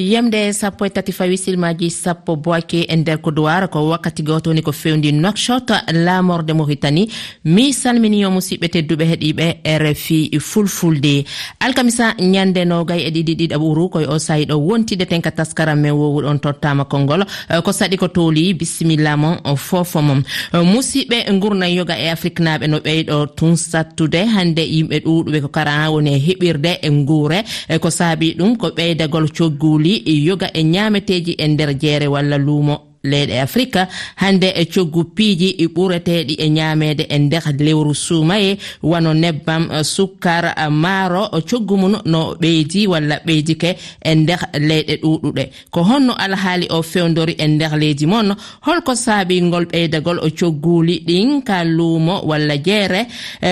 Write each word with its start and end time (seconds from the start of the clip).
yemde 0.00 0.52
sappo 0.52 0.84
e 0.86 0.90
tati 0.90 1.12
fawi 1.12 1.36
silmaji 1.38 1.90
sappo 1.90 2.36
boake 2.36 2.86
e 2.88 2.96
nder 2.96 3.18
kodowara 3.20 3.68
ko 3.68 3.88
wakkati 3.88 4.22
goto 4.22 4.50
woni 4.50 4.62
ko 4.62 4.72
fewndi 4.72 5.12
nokshot 5.12 5.70
lamorde 5.92 6.52
mohitani 6.52 7.08
mi 7.44 7.72
salminiyo 7.72 8.30
musidɓe 8.30 8.68
tedduɓe 8.68 9.04
heeɗiɓe 9.10 9.46
rfi 9.78 10.38
fulfulde. 10.40 11.24
Alkamisa 11.60 12.14
ñande 12.18 12.64
nogay 12.64 13.00
e 13.06 13.10
ɗiɗi 13.10 13.34
ɗiɗa 13.40 13.56
ɓuru 13.58 13.88
koye 13.90 14.06
o 14.06 14.18
sayi 14.18 14.44
ɗo 14.46 14.56
wontide 14.58 15.04
ten 15.08 15.20
ka 15.22 15.30
taskaram 15.30 15.80
men 15.80 15.92
wowuɗon 15.92 16.38
tottama 16.40 16.84
konngol. 16.84 17.24
Ko 17.64 17.70
saɗi 17.72 17.96
ko 17.96 18.08
toli 18.08 18.54
bisimilla 18.54 19.16
mon 19.16 19.36
fofo 19.56 20.00
mon. 20.02 20.22
Musidɓe 20.52 21.38
gurnan 21.40 21.70
yoga 21.74 21.94
e 21.98 22.08
afrique 22.08 22.40
naɓe 22.40 22.66
no 22.68 22.78
ɓeyɗo 22.78 23.26
tun 23.36 23.56
sattude 23.56 24.20
hande 24.34 24.62
yimɓe 24.62 24.96
ɗuɗuɓe 25.04 25.40
ko 25.42 25.48
kara 25.48 25.90
woni 25.90 26.10
e 26.14 26.18
heɓirde 26.26 26.78
e 26.82 26.88
guure 27.04 27.38
e 27.68 27.78
ko 27.78 27.90
saabi 27.90 28.34
ɗum 28.38 28.56
ko 28.56 28.68
ɓeydagol 28.76 29.26
cogguli 29.36 29.89
wi 29.90 30.24
yoga 30.26 30.48
e 30.52 30.62
ñaameteeji 30.64 31.32
e 31.38 31.48
nder 31.48 31.74
jeere 31.78 32.06
walla 32.06 32.38
luumo. 32.38 32.89
leyɗe 33.02 33.40
afrique 33.40 33.86
hande 34.16 34.48
e 34.54 34.64
coggu 34.66 35.04
piiji 35.04 35.48
i 35.58 35.66
ɓurateɗi 35.66 36.34
e 36.38 36.48
ñamede 36.48 37.02
e, 37.08 37.14
e 37.14 37.18
nder 37.18 37.42
lewru 37.58 37.94
suumaye 37.94 38.58
wano 38.82 39.14
nebbam 39.14 39.70
eh, 39.72 39.82
sukkar 39.84 40.44
eh, 40.56 40.68
maaro 40.70 41.28
eh, 41.32 41.42
coggu 41.50 41.76
mum 41.76 41.96
no 42.04 42.34
ɓeydi 42.40 42.86
walla 42.86 43.16
ɓeydike 43.26 43.76
e 44.04 44.14
nder 44.14 44.40
leyɗe 44.68 44.94
ɗuɗuɗe 45.02 45.44
ko 45.70 45.80
honno 45.82 46.12
alhaali 46.12 46.66
o 46.70 46.82
fewdori 46.82 47.34
e 47.38 47.46
nder 47.48 47.72
leydi 47.78 48.06
mon 48.06 48.34
holko 48.66 48.94
saabingol 48.94 49.64
ɓeydagol 49.72 50.18
cogguli 50.38 51.00
ɗin 51.06 51.42
ka 51.42 51.64
luumo 51.64 52.20
walla 52.28 52.56
jeere 52.56 53.06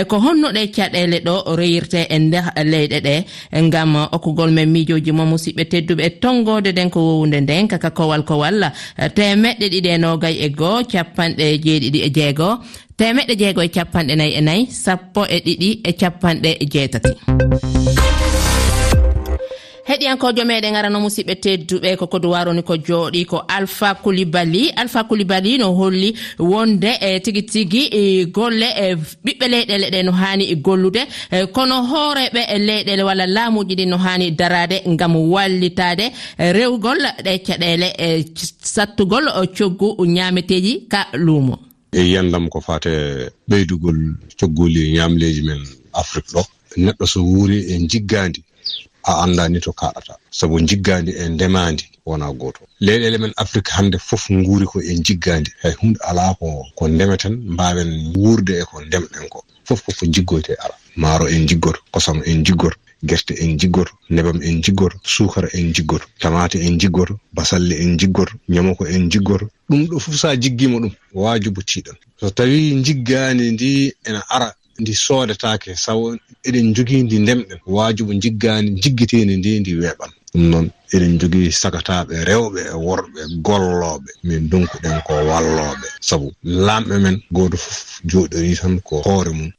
ko 0.09 0.17
honno 0.21 0.53
ɗe 0.53 0.67
caɗele 0.77 1.19
ɗo 1.25 1.57
reyirte 1.57 2.07
e 2.11 2.19
nder 2.19 2.45
leyɗe 2.65 2.99
ɗe 3.01 3.25
ngam 3.63 3.97
okkugol 4.13 4.51
men 4.51 4.69
miijoji 4.71 5.13
mo 5.13 5.25
musidɓe 5.25 5.65
tedduɓe 5.71 6.03
e 6.07 6.11
tongode 6.21 6.73
nden 6.73 6.91
ko 6.91 7.01
wowude 7.01 7.41
nden 7.41 7.69
kaka 7.69 7.91
kowal 7.91 8.23
kowal 8.25 8.71
tem 9.15 9.38
temeɗɗe 9.39 9.67
ɗiɗi 9.73 9.89
e 9.95 9.99
nogay 10.05 10.35
e 10.47 10.49
goo 10.59 10.79
capanɗe 10.93 11.47
jeeɗiɗi 11.65 11.99
e 12.07 12.09
jeegoo 12.17 12.55
temeɗɗe 12.99 13.35
jeego 13.41 13.61
e 13.67 13.71
capanɗe 13.77 14.15
nayi 14.21 14.33
e 14.39 14.41
nayi 14.49 14.63
sappo 14.85 15.21
e 15.35 15.39
ɗiɗi 15.47 15.69
e 15.89 15.93
capanɗe 16.01 16.51
jeetati. 16.73 17.11
heɗiyankojo 19.89 20.45
meɗen 20.45 20.77
arano 20.77 21.01
musidɓe 21.01 21.35
tedduɓe 21.45 21.97
ko 21.97 22.19
duwaroni 22.19 22.63
ko 22.63 22.75
jooɗi 22.77 23.25
ko 23.25 23.39
alpha 23.49 23.95
coulibaly 24.05 24.71
alpha 24.77 25.05
coulibaly 25.09 25.59
no 25.59 25.73
holli 25.79 26.13
wonde 26.39 26.91
e 27.01 27.21
tigi 27.25 27.43
tigi 27.43 27.83
e 28.01 28.27
golle 28.27 28.69
e 28.85 28.95
ɓiɓɓe 29.25 29.47
leyɗele 29.53 29.87
ɗe 29.91 30.03
no 30.05 30.13
hani 30.13 30.45
e 30.53 30.57
gollude. 30.57 31.03
E 31.33 31.47
kono 31.47 31.77
hooreɓe 31.91 32.41
e 32.55 32.59
leyɗele 32.59 33.03
walla 33.03 33.27
laamuji 33.27 33.75
ɗi 33.81 33.87
no 33.89 33.97
hani 33.97 34.31
darade 34.31 34.83
gam 34.99 35.17
wallitade 35.17 36.13
rewgol 36.39 37.01
ɗe 37.25 37.33
caɗele 37.47 37.89
e 37.99 38.25
sattugol 38.75 39.25
coggu 39.57 40.05
ñameteji 40.07 40.87
ka 40.93 41.07
luumo. 41.15 41.59
E 41.93 42.01
yiyandam 42.01 42.49
ko 42.49 42.61
fate 42.61 42.93
ɓeydugol 43.49 43.99
cogguli 44.39 44.93
ñamleji 44.93 45.43
men 45.43 45.63
afrique 45.95 46.33
ɗo. 46.35 46.43
Neɗɗo 46.77 47.07
so 47.07 47.21
wuuri 47.25 47.59
e 47.73 47.79
jiggandi 47.89 48.43
a 49.05 49.13
andani 49.25 49.61
to 49.61 49.73
kaɗata. 49.73 50.15
Sabu 50.31 50.61
jiggandi 50.61 51.13
e 51.13 51.29
ndemandi 51.29 51.85
wona 52.07 52.33
goto. 52.33 52.61
Leyɗele 52.81 53.19
men 53.19 53.33
afrique 53.37 53.71
hande 53.71 53.99
foof 53.99 54.29
guuri 54.31 54.67
ko 54.67 54.81
e 54.81 54.95
jiggandi 55.05 55.51
hay 55.63 55.73
hunde 55.81 55.99
ala 56.09 56.35
ko 56.39 56.67
ko 56.77 56.89
ndemeten 56.89 57.35
mbawen 57.53 58.13
wurde 58.17 58.59
e 58.61 58.65
ko 58.65 58.81
ndemɗen 58.81 59.29
ko. 59.29 59.45
Fof 59.69 59.83
koko 59.85 60.07
jiggoyte 60.07 60.55
ala 60.65 60.75
maaro 60.97 61.29
en 61.29 61.47
jiggoto 61.47 61.81
kosam 61.93 62.23
en 62.25 62.43
jiggoto 62.45 62.77
guerte 63.03 63.33
en 63.39 63.59
jiggoto 63.59 63.93
nebam 64.11 64.41
en 64.43 64.63
jiggoto 64.63 64.97
sukara 65.05 65.49
en 65.53 65.73
jiggoto 65.75 66.07
tamate 66.19 66.55
en 66.67 66.79
jiggoto 66.81 67.15
basalle 67.33 67.75
en 67.83 67.99
jiggoto 67.99 68.33
ñamoko 68.49 68.87
en 68.87 69.11
jiggoto 69.11 69.47
ɗum 69.71 69.87
ɗo 69.89 69.99
fof 70.01 70.17
sa 70.17 70.37
jiggima 70.37 70.79
ɗum 70.81 70.91
wajubo 71.15 71.61
tiɗan 71.63 71.97
so 72.21 72.31
tawi 72.31 72.83
jiggani 72.83 73.51
ndi 73.53 73.93
ene 74.07 74.21
ara 74.29 74.55
ndi 74.81 74.95
soodetake 74.95 75.71
sabu 75.85 76.05
eɗen 76.47 76.67
jogii 76.75 77.03
ndi 77.03 77.17
ndemɗen 77.25 77.59
waajubo 77.67 78.13
jiggaani 78.23 78.71
jiggiteeni 78.83 79.37
ndi 79.37 79.61
ndi 79.61 79.73
weeɓan. 79.81 80.11
Ɗum 80.33 80.45
noon 80.51 80.67
eɗen 80.95 81.19
jogii 81.21 81.51
sagataɓe 81.61 82.15
rewɓe 82.29 82.61
e 82.73 82.77
worɓe 82.87 83.21
gollooɓe 83.47 84.11
min 84.27 84.49
donkuɗen 84.51 84.97
ko 85.07 85.13
wallooɓe. 85.31 85.87
Sabu 86.09 86.27
laamɓe 86.67 86.95
men 87.05 87.17
gooto 87.35 87.57
fof 87.57 88.01
jooɗorii 88.11 88.57
tan 88.61 88.81
ko 88.81 88.95
hoore 89.07 89.33
mum. 89.39 89.51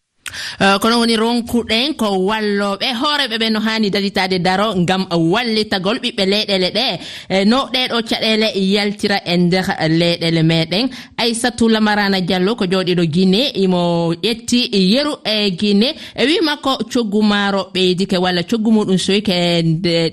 Uh, 0.60 0.78
kono 0.82 1.00
woni 1.00 1.16
ronkuɗen 1.16 1.96
ko 1.96 2.08
walloɓe. 2.28 2.88
Hooreɓe 3.02 3.36
ɓe 3.42 3.50
no 3.52 3.60
hani 3.60 3.90
daditade 3.90 4.40
daro 4.40 4.74
gam 4.88 5.06
wallitagol 5.10 5.98
ɓiɓɓe 6.04 6.24
leyɗele 6.32 6.70
ɗe. 6.78 6.86
E, 7.30 7.46
no 7.46 7.58
ɗeɗo 7.74 7.98
caɗele 8.10 8.48
yaltira 8.74 9.18
e 9.26 9.38
nder 9.38 9.66
leyɗele 9.90 10.44
meɗen. 10.44 10.90
Aissatou 11.18 11.70
lamarana 11.70 12.22
diallo 12.22 12.56
ko 12.56 12.66
joɗiɗo 12.66 13.04
guine 13.14 13.52
imo 13.56 14.14
ƴetti 14.14 14.70
yeru 14.94 15.14
e 15.26 15.52
guine 15.52 15.96
e 16.16 16.26
wimakko 16.26 16.78
coggu 16.92 17.22
maaro 17.24 17.70
ɓeydike 17.74 18.18
walla 18.18 18.44
coggu 18.44 18.72
muɗum 18.72 18.98
soyke 18.98 19.34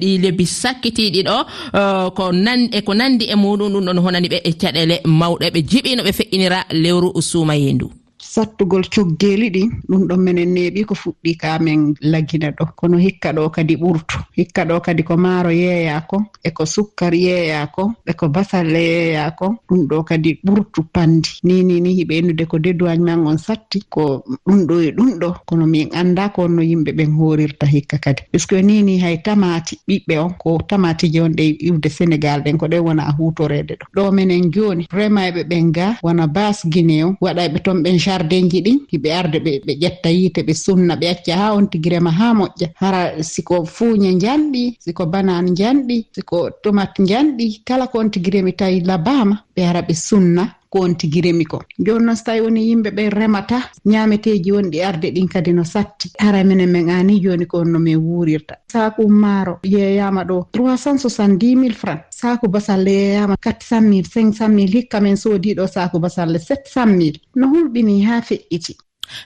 ɗi 0.00 0.19
lebbi 0.22 0.47
sakkitiɗi 0.47 1.22
ɗo 1.28 1.37
uh, 1.75 2.10
ko 2.16 2.32
nan 2.32 2.69
e 2.72 2.81
ko 2.82 2.94
nandi 2.94 3.25
e 3.26 3.34
muɗum 3.34 3.72
ɗum 3.72 3.84
ɗon 3.87 3.99
honani 4.05 4.28
ɓe 4.28 4.38
e 4.44 4.53
caɗele 4.60 5.00
mawɗe. 5.05 5.50
Ɓe 5.55 5.60
jiɓino 5.71 6.03
ɓe 6.06 6.12
feƴƴinira 6.19 6.59
lewru 6.82 7.09
suumayendu 7.22 7.91
sattugol 8.37 8.85
coggeeli 8.95 9.49
ɗin 9.51 9.69
ɗum 9.89 10.03
ɗon 10.09 10.21
minen 10.25 10.51
neeɓi 10.55 10.85
ko 10.89 10.95
fuɗɗi 10.95 11.33
ka 11.41 11.49
kamen 11.57 11.95
lagina 12.01 12.51
ɗo. 12.57 12.65
Kono 12.77 12.97
hikka 12.99 13.33
ɗo 13.37 13.51
kadi 13.51 13.75
ɓurtu. 13.77 14.17
Hikka 14.37 14.63
ɗo 14.69 14.81
kadi 14.87 15.03
ko 15.09 15.17
maaro 15.17 15.51
yeeya 15.51 16.01
ko 16.11 16.17
e 16.45 16.51
ko 16.51 16.65
sukkar 16.67 17.15
yeeya 17.15 17.67
ko 17.75 17.83
e 18.07 18.13
ko 18.13 18.29
basalle 18.29 18.77
yeeya 18.93 19.31
ko 19.39 19.47
ɗum 19.69 19.81
ɗo 19.89 20.05
kadi 20.09 20.31
ɓurtu 20.45 20.81
pandi 20.95 21.31
ni 21.45 21.63
ni 21.65 21.91
hiɓe 21.99 22.15
ennude 22.19 22.45
ko 22.51 22.59
dédoigne 22.59 23.05
man 23.17 23.27
on 23.27 23.39
satti 23.39 23.81
ko 23.89 24.23
ɗum 24.47 24.67
ɗo 24.69 24.75
e 24.83 24.91
ɗum 24.97 25.11
ɗo. 25.21 25.29
Kono 25.49 25.67
min 25.67 25.89
annda 25.95 26.29
ko 26.35 26.43
onno 26.45 26.63
yimɓe 26.63 26.93
ɓen 26.99 27.11
horirta 27.19 27.67
hikka 27.67 27.97
kadi. 28.05 28.23
Puisque 28.31 28.61
nini 28.63 28.99
hay 29.01 29.17
tamati 29.25 29.79
ɓiɓɓe 29.89 30.15
on 30.25 30.33
ko 30.43 30.59
tamatiji 30.69 31.21
on 31.21 31.33
ɗe 31.39 31.45
iwde 31.69 31.89
sénégal 31.89 32.43
ɗen 32.45 32.59
ko 32.59 32.67
ɗen 32.69 32.83
wona 32.85 33.03
a 33.09 33.13
hutorede 33.17 33.75
ɗo. 33.81 33.87
Ɗo 33.97 34.13
minen 34.13 34.53
jooni 34.53 34.85
vraiment 34.93 35.27
eɓe 35.31 35.43
ɓen 35.51 35.73
ga 35.73 35.97
wona 36.03 36.27
bas 36.27 36.67
guiné 36.73 37.05
on 37.05 37.17
waɗa 37.21 37.49
ɓe 37.49 37.59
ton 37.65 37.81
ɓen 37.83 37.99
jardin 37.99 38.25
ardenji 38.26 38.60
ɗin 38.66 38.78
hiɓe 38.91 39.09
arde 39.20 39.38
ɓe 39.44 39.72
ƴetta 39.82 40.10
yiite 40.10 40.41
ɓe 40.47 40.54
sunna 40.54 40.94
ɓe 41.00 41.06
acca 41.10 41.32
ha 41.41 41.54
on 41.54 41.66
tigirema 41.70 42.10
ha 42.10 42.34
moƴƴa. 42.34 42.66
Hara 42.75 43.22
siko 43.22 43.64
fuuñe 43.64 44.10
janɗi 44.22 44.76
siko 44.84 45.06
banan 45.06 45.54
janɗi 45.56 46.06
siko 46.14 46.50
tomate 46.62 47.03
janɗi 47.10 47.62
kala 47.64 47.87
ko 47.87 47.98
on 47.98 48.10
tigiremi 48.10 48.53
tawi 48.56 48.81
labama 48.81 49.37
ɓe 49.56 49.62
ara 49.69 49.81
ɓe 49.82 49.94
sunna. 49.94 50.44
ko 50.71 50.81
on 50.81 50.94
tigiremi 50.94 51.44
ko. 51.44 51.62
Joni 51.78 52.04
noon 52.04 52.16
so 52.16 52.25
tawi 52.25 52.41
woni 52.41 52.60
yimɓe 52.69 52.91
ɓe 52.97 53.10
remata 53.10 53.59
ñameteji 53.87 54.53
wonɗi 54.53 54.82
arde 54.82 55.10
ɗin 55.15 55.28
kadi 55.28 55.53
no 55.53 55.65
satti. 55.65 56.10
Ara 56.19 56.44
minen 56.44 56.71
min 56.72 56.91
ani 56.91 57.21
joni 57.21 57.47
ko 57.47 57.59
on 57.59 57.72
no 57.72 57.78
min 57.78 57.97
wuurirta. 57.99 58.54
Saaku 58.72 59.09
maaro 59.09 59.59
yeeyaama 59.65 60.22
ɗo 60.25 60.47
370 60.53 61.56
mille 61.56 61.75
franc 61.75 62.00
saaku 62.10 62.49
basalle 62.49 62.91
yeyama 62.91 63.37
quatre 63.37 63.66
cent 63.69 63.82
mille 63.88 64.09
500 64.09 64.49
mille 64.49 64.72
hikka 64.72 65.00
min 65.00 65.16
soodii 65.16 65.55
ɗo 65.55 65.66
saaku 65.66 65.99
basalle 65.99 66.38
700 66.38 66.87
mille. 66.87 67.21
No 67.34 67.47
hulɓini 67.49 68.05
ha 68.06 68.21
feƴƴiti 68.21 68.75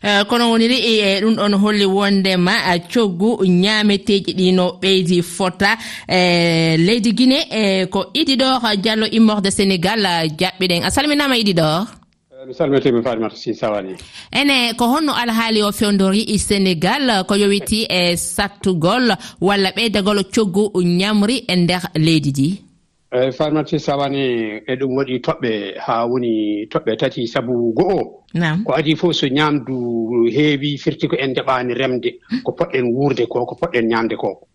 Eh, 0.02 0.24
kono 0.28 0.50
woniri 0.50 0.78
e, 0.80 0.92
e 1.16 1.20
ɗum 1.20 1.34
ɗon 1.36 1.54
holli 1.62 1.84
wondema 1.86 2.52
eh, 2.74 2.80
coggu 2.92 3.44
ñameteji 3.44 4.32
ɗi 4.38 4.52
no 4.54 4.78
ɓeydi 4.82 5.22
fota. 5.22 5.76
Eh, 6.08 6.76
leydi 6.78 7.12
guine 7.12 7.38
e 7.50 7.86
ko 7.86 8.10
iɗiɗo 8.14 8.48
diallo 8.82 9.06
immorde 9.12 9.50
sénégal 9.50 10.00
jaɓɓiɗen. 10.38 10.84
A 10.84 10.90
salminama 10.90 11.36
iɗiɗo 11.36 12.00
mi 12.46 12.54
salmitimi 12.54 13.02
fatimata 13.02 13.36
si 13.36 13.54
sawani. 13.54 13.94
Ene 14.32 14.72
ko 14.76 14.86
honno 14.88 15.12
alhaali 15.12 15.62
o 15.62 15.72
fewdori 15.72 16.22
i 16.22 16.34
e 16.34 16.38
sénégal 16.38 17.24
ko 17.28 17.34
yowiti 17.36 17.84
e 17.88 18.16
sattugol 18.16 19.12
walla 19.40 19.70
ɓeydagol 19.76 20.24
coggu 20.34 20.70
ñamri 20.82 21.44
e 21.48 21.56
nder 21.56 21.82
leydi 21.94 22.30
ndi? 22.30 22.69
eyi 23.12 23.32
pharmacie 23.32 23.78
sawani 23.78 24.22
e 24.66 24.76
ɗum 24.76 24.96
waɗi 24.96 25.18
toɓɓe 25.20 25.78
haa 25.78 26.06
woni 26.06 26.66
toɓɓe 26.70 26.96
tati 26.96 27.26
sabu 27.26 27.72
go'o. 27.74 28.24
Ko 28.64 28.72
adi 28.72 28.94
fof 28.96 29.12
so 29.14 29.26
ñaamdu 29.26 30.30
heewi 30.30 30.78
firti 30.78 31.08
ko 31.08 31.16
en 31.16 31.30
ndeɓaani 31.32 31.74
remde 31.74 32.10
hmm. 32.30 32.42
ko 32.44 32.52
poɗɗen 32.52 32.86
wuurde 32.94 33.26
ko 33.26 33.46
ko 33.46 33.54
poɗɗen 33.60 33.88
ñaamde 33.88 34.16
ko. 34.16 34.46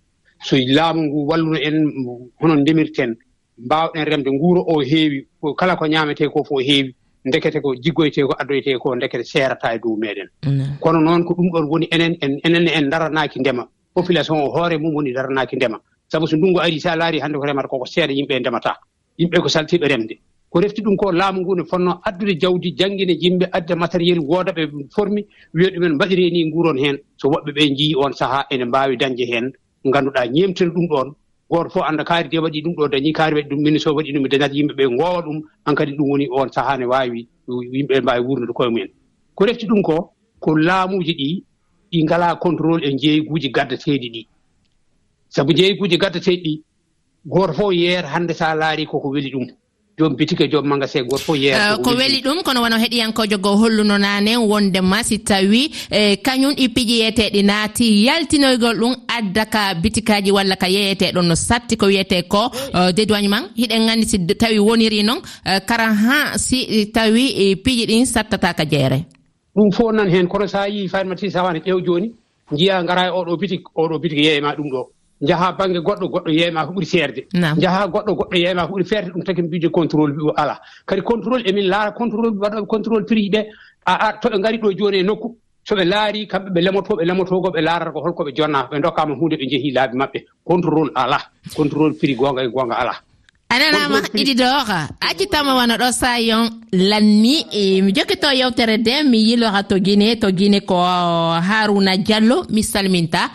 So 0.42 0.56
laamu 0.58 1.02
ngu 1.02 1.28
walluno 1.28 1.58
en 1.58 1.78
hono 2.40 2.56
ndemirten 2.56 3.16
mbaawɗen 3.58 4.06
remde 4.06 4.30
nguuro 4.32 4.62
o 4.68 4.82
heewi 4.82 5.28
kala 5.58 5.76
ko 5.76 5.86
ñaametee 5.88 6.30
ko 6.30 6.44
fof 6.44 6.62
heewi 6.64 6.96
ndekete 7.26 7.60
ko 7.62 7.76
jiggoytee 7.76 8.24
ko 8.24 8.36
addoytee 8.40 8.78
ko 8.78 8.96
ndekete 8.96 9.24
seerata 9.24 9.74
e 9.76 9.80
dow 9.80 9.98
meeɗen. 9.98 10.30
Kono 10.80 11.00
noon 11.02 11.26
ko 11.26 11.34
ɗum 11.34 11.52
ɗon 11.52 11.68
woni 11.68 11.88
enen 11.92 12.16
enen 12.22 12.68
en 12.68 12.90
daranaaki 12.90 13.40
ndema. 13.40 13.68
Population 13.94 14.38
o 14.40 14.50
hoore 14.50 14.78
mum 14.78 14.96
woni 14.96 15.12
daranaaki 15.12 15.56
ndema. 15.56 15.80
sabu 16.16 16.28
so 16.28 16.38
ndunngu 16.38 16.60
arii 16.62 16.80
so 16.80 16.90
a 16.90 16.96
laari 16.96 17.20
hannde 17.20 17.38
ko 17.38 17.46
remata 17.46 17.68
koko 17.68 17.86
seeɗa 17.86 18.14
yimɓe 18.16 18.34
e 18.36 18.40
ndemataa 18.40 18.76
yimɓe 19.20 19.38
ko 19.44 19.50
saltiiɓe 19.50 19.88
remde. 19.88 20.16
Ko 20.50 20.60
refti 20.62 20.82
ɗum 20.82 20.96
ko 20.96 21.12
laamu 21.12 21.42
ngu 21.42 21.56
ne 21.56 21.64
fotnoo 21.64 22.00
addude 22.08 22.40
jawdi 22.40 22.72
janngine 22.80 23.14
yimɓe 23.24 23.46
adda 23.52 23.76
matériel 23.76 24.20
wooda 24.20 24.52
ɓe 24.54 24.64
formi 24.96 25.26
wiya 25.54 25.70
ɗumen 25.76 25.94
mbaɗiree 25.96 26.32
ni 26.32 26.46
nguuron 26.48 26.78
heen. 26.78 26.98
So 27.18 27.28
woɓɓe 27.30 27.52
ɓe 27.52 27.70
njiyi 27.72 27.96
oon 27.96 28.14
sahaa 28.14 28.46
ene 28.50 28.66
mbaawi 28.66 28.98
dañde 28.98 29.26
heen. 29.28 29.52
Ngannduɗaa 29.88 30.28
ñeemtina 30.32 30.72
ɗum 30.72 30.88
ɗoon. 30.88 31.10
Gooto 31.50 31.70
fof 31.70 31.84
annda 31.84 32.04
kaari 32.04 32.30
de 32.30 32.38
waɗi 32.40 32.62
ɗum 32.64 32.74
ɗo 32.76 32.88
dañii 32.88 33.14
kaari 33.14 33.36
waɗi 33.36 33.50
ɗum 33.50 33.62
min 33.62 33.80
so 33.80 33.94
waɗi 33.94 34.14
ɗum 34.14 34.28
dañat 34.28 34.54
yimɓe 34.54 34.74
ɓee 34.74 34.90
ngoowa 34.96 35.22
ɗum. 35.26 35.38
Han 35.66 35.76
kadi 35.76 35.92
ɗum 35.98 36.10
woni 36.10 36.28
oon 36.32 36.50
sahaa 36.52 36.78
ne 36.78 36.86
waawi 36.86 37.28
yimɓe 37.74 38.02
mbaawi 38.02 38.24
wuurnude 38.26 38.54
koye 38.54 38.70
mumen. 38.70 38.90
Ko 39.36 39.46
refti 39.46 39.68
ɗum 39.68 39.82
ko 39.84 40.12
ko 40.40 40.56
laamuuji 40.56 41.14
ɗi 41.20 41.44
ɗi 41.92 42.04
ngalaa 42.04 42.36
contrôle 42.36 42.84
e 42.88 42.94
njeeyguuji 42.94 43.50
gaddateeɗi 43.52 44.10
ɗii 44.14 44.28
sabu 45.36 45.54
jeyguji 45.54 45.98
gaddateɗi 45.98 46.38
ɗi 46.44 46.54
goto 47.26 47.54
fof 47.54 47.74
yeera 47.74 48.08
hannde 48.08 48.34
so 48.34 48.46
a 48.46 48.56
laari 48.56 48.86
koko 48.86 49.10
weli 49.10 49.32
ɗum. 49.32 49.48
Joom 49.98 50.16
bitike 50.16 50.48
joom 50.52 50.66
magasin 50.68 51.04
goto 51.04 51.24
fof 51.26 51.38
yeera 51.38 51.74
euh, 51.74 51.78
ko 51.84 51.90
weli 51.92 52.22
ɗum. 52.22 52.42
kono 52.44 52.62
wona 52.62 52.78
heɗiyankojo 52.80 53.38
goo 53.44 53.58
holluno 53.58 53.98
naane 53.98 54.38
wondema 54.38 55.04
si 55.04 55.20
tawi 55.20 55.72
e 55.92 56.16
kañum 56.24 56.54
piƴiyeteɗi 56.56 57.44
naati 57.44 58.06
yaltinoygol 58.06 58.78
ɗum 58.80 58.96
adda 59.08 59.46
ka 59.46 59.74
bitikaji 59.76 60.32
walla 60.32 60.56
ka 60.56 60.68
yeyeteɗon 60.70 61.28
no 61.28 61.36
satti 61.36 61.76
ko 61.76 61.86
wiyete 61.88 62.24
ko 62.30 62.50
euh, 62.74 62.92
dédoignement 62.94 63.50
hiɗen 63.58 63.86
gandi 63.88 64.06
euh, 64.06 64.10
si 64.10 64.38
tawi 64.38 64.60
woniri 64.60 65.04
noon 65.04 65.20
kara 65.68 65.92
ha 65.94 66.38
si 66.38 66.92
tawi 66.94 67.56
piiji 67.64 67.86
ɗin 67.88 68.06
sattata 68.06 68.54
ka 68.54 68.64
jeere. 68.66 69.04
Ɗum 69.56 69.72
fof 69.74 69.92
nan 69.92 70.10
heen 70.10 70.28
kono 70.28 70.48
sa 70.48 70.62
a 70.62 70.70
yii 70.70 70.88
farmacie 70.88 71.30
sawani 71.30 71.60
ƴeew 71.60 71.84
joni 71.86 72.12
jiya 72.54 72.84
gara 72.84 73.08
e 73.08 73.12
oɗo 73.12 73.38
bitik 73.38 73.64
oɗo 73.76 74.00
bitik 74.00 74.20
yeeyema 74.20 74.56
ɗum 74.56 74.70
ɗo 74.72 74.95
jahaa 75.28 75.52
baŋnge 75.58 75.80
goɗɗo 75.88 76.06
goɗɗo 76.14 76.30
yeyma 76.40 76.66
ko 76.68 76.74
ɓuri 76.74 76.86
seerde 76.86 77.22
jahaa 77.64 77.88
goɗɗo 77.88 78.12
goɗɗo 78.20 78.36
yeyma 78.44 78.68
ko 78.68 78.74
ɓuri 78.74 78.86
feerde 78.86 79.10
ɗum 79.14 79.24
taki 79.24 79.42
mbije 79.42 79.70
contrôle 79.70 80.14
o 80.30 80.32
alaa 80.42 80.60
kadi 80.86 81.02
contrôle 81.02 81.44
emin 81.50 81.68
laara 81.74 81.92
contrôle 81.92 82.30
waɗoɓe 82.44 82.68
contrôle 82.68 83.06
prix 83.06 83.30
ɓe 83.34 83.42
aa 83.86 84.14
to 84.22 84.30
ɓe 84.30 84.38
ngari 84.40 84.58
ɗo 84.58 84.72
jooni 84.78 84.98
e 85.00 85.04
nokku. 85.04 85.38
So 85.68 85.76
ɓe 85.76 85.84
laari 85.86 86.28
kamɓe 86.28 86.50
ɓe 86.56 86.62
lemotoɓe 86.66 87.04
lemotogo 87.06 87.50
ɓe 87.56 87.62
laarata 87.62 87.92
ko 87.92 88.00
holko 88.06 88.24
ɓe 88.26 88.32
jonna 88.38 88.68
ɓe 88.72 88.82
dokkama 88.82 89.16
hunde 89.20 89.36
ɓe 89.42 89.46
jehii 89.52 89.72
laabi 89.74 89.96
maɓɓe. 89.98 90.20
Contrôle 90.48 90.92
alaa 90.96 91.22
contrôle 91.56 91.94
prix 92.00 92.16
gonga 92.16 92.44
e 92.44 92.48
gonga 92.48 92.76
alaa 92.76 93.00
a 93.50 93.60
nanama 93.60 94.00
iɗiɗooka 94.22 94.78
accitama 95.10 95.56
wona 95.56 95.78
ɗo 95.78 95.92
sayon 95.92 96.50
lanni 96.72 97.46
e, 97.52 97.82
mi 97.82 97.92
jokkito 97.94 98.28
yewtere 98.34 98.78
nde 98.78 99.04
mi 99.10 99.18
yilora 99.28 99.64
to 99.64 99.80
guine 99.80 100.16
to 100.20 100.32
guine 100.32 100.60
ko 100.62 100.76
haruna 101.50 101.98
diallo 101.98 102.46
mi 102.50 102.62
salminta. 102.64 103.30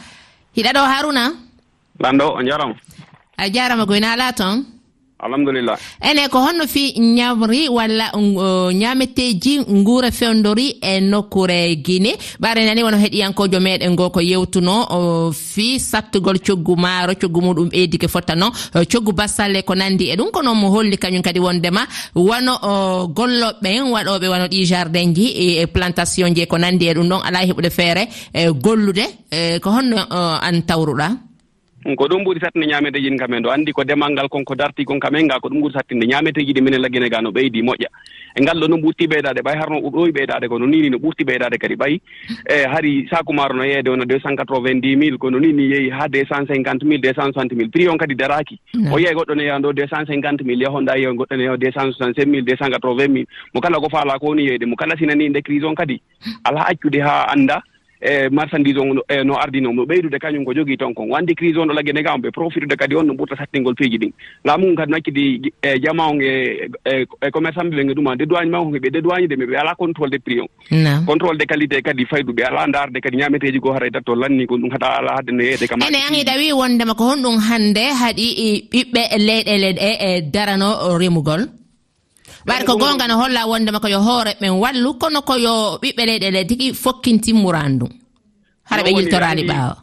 Hiɗa 0.57 0.71
ɗo 0.77 0.83
haruna? 0.93 1.33
lanɗo 2.03 2.27
o 2.39 2.43
jarama 2.49 2.75
a 3.37 3.45
jarama 3.55 3.85
goyna 3.87 4.13
ala 4.13 4.33
toon 4.33 4.65
alhamdulillah. 5.23 5.77
Ene 6.03 6.29
ko 6.33 6.39
honno 6.41 6.67
fi 6.67 6.93
ñamri 6.99 7.69
walla 7.69 8.11
ñametteji 8.73 9.61
nguura 9.71 10.11
fewdori 10.11 10.79
e 10.83 11.01
nokkure 11.01 11.77
guine 11.85 12.17
ɓare 12.41 12.65
nani 12.65 12.83
wono 12.83 12.97
heɗiyankojo 12.97 13.61
meɗen 13.61 13.95
go 13.97 14.11
ko 14.11 14.21
yewtuno 14.21 15.33
fi 15.33 15.79
sattugol 15.79 16.39
coggu 16.41 16.77
maaro 16.77 17.15
coggu 17.15 17.41
muɗum 17.41 17.69
ɓeydi 17.69 17.99
ke 17.99 18.09
fottano 18.09 18.51
coggu 18.93 19.13
bassalle 19.13 19.63
ko 19.63 19.75
nandi 19.75 20.11
e 20.11 20.17
ɗum 20.17 20.31
ko 20.33 20.43
noon 20.43 20.57
mo 20.59 20.69
holli 20.71 20.97
kañum 20.97 21.23
kadi 21.23 21.41
wondema. 21.41 21.87
Wono 22.15 22.57
golloɓeɓen 23.15 23.91
waɗoɓe 23.93 24.27
wano 24.29 24.47
ɗi 24.49 24.65
jardin 24.65 25.15
ji 25.15 25.27
e, 25.37 25.63
e 25.63 25.67
plantation 25.67 26.35
ji 26.35 26.43
e 26.43 26.47
ko 26.47 26.57
nandi 26.59 26.89
e 26.89 26.95
ɗum 26.95 27.09
ɗon 27.09 27.23
ala 27.25 27.39
heɓude 27.45 27.71
feere 27.71 28.09
e 28.33 28.49
gollude. 28.53 29.05
E, 29.31 29.59
ko 29.61 29.71
honno 29.71 29.97
an 30.43 30.63
tawruɗa. 30.67 31.30
ko 31.97 32.05
ɗum 32.09 32.25
ɓuri 32.25 32.41
sattinde 32.41 32.67
ñaameteeji 32.67 33.09
ɗin 33.11 33.19
kamen 33.19 33.43
ɗo 33.43 33.51
anndi 33.51 33.73
ko 33.73 33.85
demal 33.85 34.13
ngal 34.13 34.29
konko 34.29 34.55
darti 34.55 34.85
kon 34.85 35.01
kamen 35.01 35.29
ga 35.29 35.41
ko 35.41 35.49
ɗum 35.49 35.63
ɓuri 35.63 35.73
sattinde 35.73 36.07
ñaameteeji 36.07 36.53
ɗi 36.53 36.61
minen 36.63 36.83
laggine 36.83 37.09
ga 37.09 37.21
no 37.23 37.31
ɓeydi 37.31 37.63
moƴƴa. 37.63 37.89
E 38.37 38.43
ngal 38.43 38.61
ɗo 38.61 38.69
no 38.69 38.77
ɓurti 38.77 39.09
ɓeydade 39.09 39.41
ɓay 39.43 39.57
harno 39.57 39.81
ɗoyi 39.81 40.13
ɓeydade 40.13 40.49
kono 40.49 40.67
nini 40.67 40.91
no 40.91 40.99
ɓurti 40.99 41.25
ɓeydade 41.25 41.59
kadi 41.59 41.75
ɓay 41.75 42.01
e 42.47 42.65
hari 42.69 43.09
saku 43.11 43.33
maaro 43.33 43.55
no 43.55 43.65
yeeyde 43.65 43.89
wono 43.89 44.05
deux 44.05 44.21
cent 44.21 44.37
quatre 44.37 44.61
vingt 44.61 44.81
dix 44.83 44.97
mille 44.97 45.19
kono 45.19 45.41
nini 45.41 45.67
yeehi 45.73 45.91
ha 45.91 46.07
deux 46.09 46.25
cent 46.29 46.47
cinquante 46.47 46.85
mille 46.85 47.01
deux 47.01 47.15
cent 47.15 47.33
soixante 47.33 47.53
mille. 47.55 47.71
Prix 47.71 47.89
on 47.89 47.97
kadi 47.97 48.15
daraki 48.15 48.61
o 48.93 48.99
yeyi 48.99 49.15
goɗɗo 49.15 49.35
no 49.35 49.43
yeyan 49.43 49.61
ɗo 49.63 49.73
deux 49.73 49.89
cent 49.89 50.07
cinquante 50.07 50.43
mille 50.45 50.63
yahonɗa 50.63 50.97
yeyi 50.99 51.17
goɗɗo 51.17 51.37
no 51.37 51.43
yeya 51.43 51.57
deux 51.57 51.73
cent 51.73 51.91
soixante 51.91 52.15
cinq 52.21 52.29
mille 52.29 52.45
deux 52.45 52.57
cent 52.57 52.71
quatre 52.71 52.95
vingt 52.95 53.09
mille. 53.09 53.27
Mo 53.55 53.61
kala 53.61 53.81
ko 53.81 53.89
faala 53.89 54.19
ko 54.19 54.27
woni 54.27 54.45
yeyde 54.47 54.67
mo 54.67 54.77
kala 54.77 54.97
sinani 54.97 55.29
nde 55.31 55.43
crise 55.43 55.65
on 55.65 55.75
kadi. 55.75 56.01
Ala 56.45 56.69
accude 56.69 57.01
ha 57.01 57.27
annda 57.33 57.63
e 58.01 58.29
marchandise 58.31 58.79
o 58.79 58.85
e 59.09 59.25
no 59.25 59.35
ardino 59.37 59.73
mo 59.73 59.85
ɓeydude 59.85 60.19
kañum 60.19 60.45
ko 60.45 60.55
jogii 60.55 60.77
ton 60.77 60.95
kon. 60.95 61.09
Wandi 61.11 61.35
crise 61.35 61.59
on 61.59 61.69
ɗo 61.69 61.75
lagge 61.75 61.93
nega 61.93 62.15
on 62.15 62.21
ɓe 62.21 62.31
profitude 62.33 62.77
kadi 62.77 62.97
on 62.97 63.05
no 63.07 63.15
ɓurta 63.15 63.37
sattingol 63.37 63.75
piiji 63.75 63.99
ɗin. 63.99 64.13
Laamu 64.45 64.67
ngun 64.67 64.77
kadi 64.77 64.93
nakkidi 64.93 65.53
e 65.63 65.79
jama 65.81 66.09
on 66.09 66.21
e 66.21 66.69
e, 66.85 67.05
e 67.23 67.31
commerçant 67.31 67.69
ɓe 67.69 67.85
ɓe 67.85 67.95
ɗuma 67.95 68.17
dédoigne 68.17 68.51
ma 68.51 68.59
ɓe 68.59 68.91
dédoigne 68.91 69.29
de 69.29 69.37
mais 69.37 69.47
ɓe 69.47 69.57
ala 69.57 69.75
contrôle 69.75 70.11
de 70.11 70.19
prix 70.19 70.41
on. 70.41 70.49
Contrôle 71.07 71.37
de 71.39 71.45
qualité 71.45 71.83
kadi 71.83 72.07
faydu 72.07 72.33
ɓe 72.33 72.43
ala 72.49 72.67
ndaarde 72.67 73.01
kadi 73.01 73.17
ñameteji 73.19 73.59
goo 73.61 73.73
haray 73.73 73.91
datto 73.91 74.15
lanni 74.15 74.47
ko 74.47 74.57
ɗum 74.57 74.73
hata 74.73 74.99
ala 74.99 75.17
hadde 75.19 75.31
no 75.33 75.43
yeede 75.43 75.69
kam 75.69 75.81
ene 75.83 76.01
an 76.01 76.39
wi 76.39 76.53
wondema 76.53 76.95
ko 76.95 77.05
honɗum 77.13 77.37
hannde 77.39 77.85
haɗi 78.01 78.69
ɓiɓɓe 78.73 79.03
leyɗele 79.19 79.73
ɗe 79.77 79.89
e 80.01 80.23
darano 80.33 80.97
remugol. 80.99 81.60
ɓayde 82.47 82.65
ko 82.67 82.77
gonga 82.77 83.07
no 83.09 83.17
holla 83.21 83.47
wondema 83.47 83.81
ko 83.81 83.89
yo 83.89 84.01
hoore 84.01 84.33
ɓen 84.41 84.51
wallu 84.63 84.95
kono 84.99 85.23
ko 85.23 85.35
yo 85.37 85.79
ɓiɓɓe 85.83 86.03
leyɗele 86.09 86.41
tigi 86.49 86.57
tigui 86.73 86.75
fokkintimmura 86.83 87.61
an 87.61 87.79
hara 88.65 88.83
ɓe 88.83 88.91
yiltorali 88.97 89.43
ɓaawa 89.49 89.77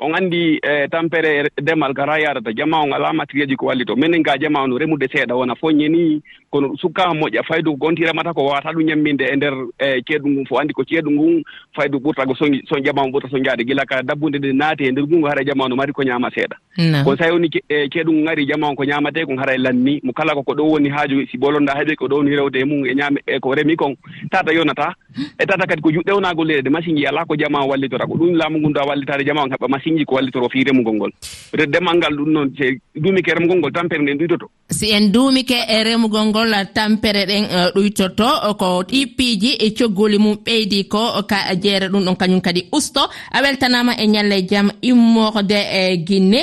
on 0.00 0.14
anndi 0.14 0.58
e 0.62 0.88
tampere 0.88 1.44
e, 1.56 1.62
demal 1.62 1.92
gara 1.94 2.18
yarata 2.18 2.52
jama 2.52 2.80
on 2.82 2.92
alaa 2.92 3.12
matériel 3.12 3.48
ji 3.48 3.56
ko 3.56 3.66
wallito 3.66 3.96
minen 3.96 4.22
ga 4.22 4.36
jama 4.38 4.62
on 4.62 4.78
remude 4.78 5.06
seeɗa. 5.08 5.34
Wona 5.36 5.54
foñe 5.54 5.88
ni 5.88 6.22
kono 6.50 6.74
sukkaa 6.76 7.12
moƴƴa. 7.14 7.42
Faydu 7.46 7.76
gonti 7.76 8.04
remata 8.04 8.32
ko 8.32 8.44
waawata 8.44 8.72
ɗum 8.72 8.82
ñamminde 8.84 9.22
e 9.32 9.36
ndeer 9.36 9.54
e 9.78 10.02
ceeɗu 10.02 10.28
ngun 10.28 10.46
fof 10.46 10.60
anndi 10.60 10.72
ko 10.74 10.82
ceeɗu 10.84 11.10
ngun 11.10 11.42
faydu 11.76 11.98
ɓurta 11.98 12.26
ko 12.26 12.34
soñ 12.34 12.60
soñ 12.68 12.84
jama 12.84 13.02
on 13.02 13.10
ɓurta 13.12 13.28
soñjaade 13.30 13.64
gila 13.66 13.84
ka 13.84 14.02
dabbunde 14.02 14.38
nde 14.38 14.52
naati 14.52 14.84
e 14.84 14.90
ndeer 14.92 15.06
ngungo 15.06 15.28
hara 15.28 15.44
jama 15.44 15.64
on 15.64 15.76
mari 15.76 15.92
ko 15.92 16.02
ñaama 16.02 16.30
seeɗa. 16.30 16.56
Kono 17.04 17.16
so 17.16 17.32
woni 17.32 17.48
e 17.68 17.88
ceeɗu 17.92 18.12
ngu 18.12 18.22
ngari 18.22 18.46
jama 18.46 18.68
on 18.68 18.74
ko 18.76 18.84
ñaamatee 18.84 19.26
kon 19.26 19.38
hara 19.38 19.54
e 19.54 19.58
lanni. 19.58 20.00
Mo 20.02 20.12
kala 20.12 20.34
koko 20.34 20.52
ɗo 20.54 20.64
woni 20.70 20.88
haaju 20.88 21.26
si 21.30 21.38
bolonda 21.38 21.74
heɓe 21.74 21.94
ko 21.96 22.06
ɗo 22.08 22.16
woni 22.16 22.36
rewde 22.36 22.56
e 22.60 22.64
mum 22.64 22.86
e 22.86 22.94
ñaame 22.94 23.20
e 23.26 23.38
ko 23.40 23.54
remi 23.54 23.76
kon. 23.76 23.94
Tata 24.30 24.52
yonata. 24.52 24.94
E 25.38 25.46
tata 25.46 25.66
kadi 25.66 25.82
ko 25.82 25.90
juɗɗewnaagol 25.90 26.46
leyɗe 26.46 26.70
machine 26.70 26.96
ji 26.98 27.06
alaa 27.06 27.24
ko 27.24 27.36
jama 27.36 27.62
on 27.62 27.68
wallitora 27.70 28.06
ko. 28.06 28.14
Ɗum 28.14 28.34
laamu 28.36 28.58
ngun 28.58 28.72
do 28.72 28.80
a 28.80 28.86
wallitaade 28.86 29.24
jama 29.26 29.42
on 29.42 29.50
heɓa 29.50 29.68
machine 29.68 29.89
finji 29.90 30.04
ko 30.06 30.14
wallitoro 30.14 30.48
fi 30.48 30.64
remugol 30.64 30.94
ngol. 30.94 31.12
Peut 31.50 31.60
être 31.60 31.70
demal 31.70 31.96
ngal 31.98 32.14
ɗum 32.14 32.30
noon 32.32 32.48
se 32.56 32.78
duumike 32.94 33.34
remugol 33.34 33.58
ngol 33.58 33.72
tampere 33.72 34.02
nden 34.02 34.18
ɗuytoto. 34.18 34.46
Si 34.70 34.90
en 34.92 35.10
duumike 35.12 35.58
e 35.68 35.82
remugol 35.84 36.26
ngol 36.30 36.54
tampere 36.74 37.26
ɗen 37.26 37.44
e, 37.44 37.58
ɗuytoto 37.74 38.28
ko 38.58 38.82
ɗi 38.88 39.06
piiji 39.16 39.56
e 39.58 39.74
coggoli 39.74 40.18
mum 40.18 40.36
ɓeydi 40.46 40.88
ko 40.88 41.22
ka 41.28 41.54
jeere 41.62 41.88
ɗum 41.88 42.04
ɗon 42.04 42.16
kañum 42.16 42.40
kadi 42.40 42.68
usto. 42.72 43.00
A 43.32 43.42
weltanama 43.42 43.92
e 43.98 44.06
ñalle 44.06 44.46
jaam 44.48 44.70
immorde 44.82 45.58
e 45.58 45.96
guinne 46.06 46.40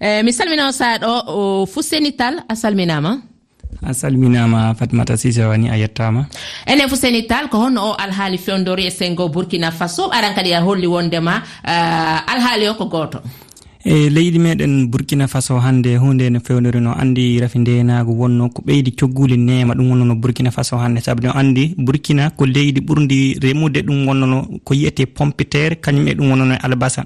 e, 0.00 0.22
mi 0.22 0.32
salminao 0.32 0.68
o 0.68 0.72
saaɗo 0.72 1.66
fuseni 1.66 2.12
tal 2.16 2.34
a 2.48 2.54
salminama 2.54 3.20
a 3.82 3.94
salminama 3.94 4.74
fatimata 4.74 5.16
sisawani 5.16 5.68
a 5.70 5.76
yettama 5.76 6.26
enen 6.66 6.88
fo 6.88 6.96
tal 7.28 7.48
ko 7.48 7.58
honno 7.58 7.80
o 7.90 7.94
alhaali 7.94 8.38
fewdori 8.38 8.86
e 8.86 8.90
sengo 8.90 9.28
burkina 9.28 9.70
faso. 9.70 10.10
Aran 10.12 10.34
kadi 10.34 10.52
a 10.54 10.60
holli 10.60 10.86
wondema 10.86 11.42
uh, 11.64 12.32
alhaali 12.32 12.68
o 12.68 12.74
ko 12.74 12.86
goto 12.86 13.20
e 13.88 14.10
leydi 14.10 14.38
meɗen 14.38 14.88
burkina 14.90 15.28
faso 15.28 15.60
hande 15.60 15.96
hunde 15.96 16.28
no 16.30 16.40
fewdori 16.40 16.80
no 16.80 16.90
andi 16.92 17.38
rafi 17.40 17.58
ndenago 17.58 18.12
wonno 18.12 18.48
ko 18.48 18.62
ɓeydi 18.66 18.90
cogguli 18.98 19.36
nema 19.36 19.74
ɗum 19.74 19.90
wonnono 19.90 20.14
burkina 20.16 20.50
faso 20.50 20.76
hande 20.76 21.00
saabu 21.00 21.22
no 21.22 21.30
andi 21.32 21.74
burkina 21.78 22.30
ko 22.30 22.46
leydi 22.46 22.80
ɓurdi 22.80 23.38
remude 23.40 23.80
ɗum 23.86 24.08
wonnono 24.08 24.48
ko 24.64 24.74
yiyete 24.74 25.06
pompitaire 25.06 25.76
kañum 25.76 26.08
e 26.08 26.14
ɗum 26.14 26.30
wonnono 26.30 26.54
e 26.54 26.58
albasan 26.66 27.04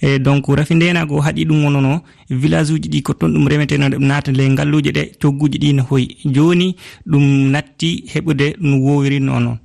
e 0.00 0.18
donc 0.18 0.48
rafi 0.48 0.74
ndenago 0.74 1.20
haaɗi 1.20 1.44
ɗum 1.44 1.64
wonono 1.64 2.00
village 2.30 2.72
uji 2.72 2.88
ɗi 2.88 3.02
ko 3.02 3.12
toon 3.14 3.32
ɗum 3.32 3.48
remeteno 3.48 3.88
ɗum 3.88 4.04
naata 4.06 4.32
ley 4.32 4.48
ngalluji 4.50 4.90
ɗe 4.92 5.02
cogguji 5.20 5.58
ɗi 5.58 5.74
no 5.74 5.82
hoyi. 5.82 6.16
Joni 6.24 6.76
ɗum 7.06 7.50
natti 7.50 8.04
heɓude 8.14 8.56
no 8.60 8.76
wowirino 8.80 9.36
onoon 9.36 9.58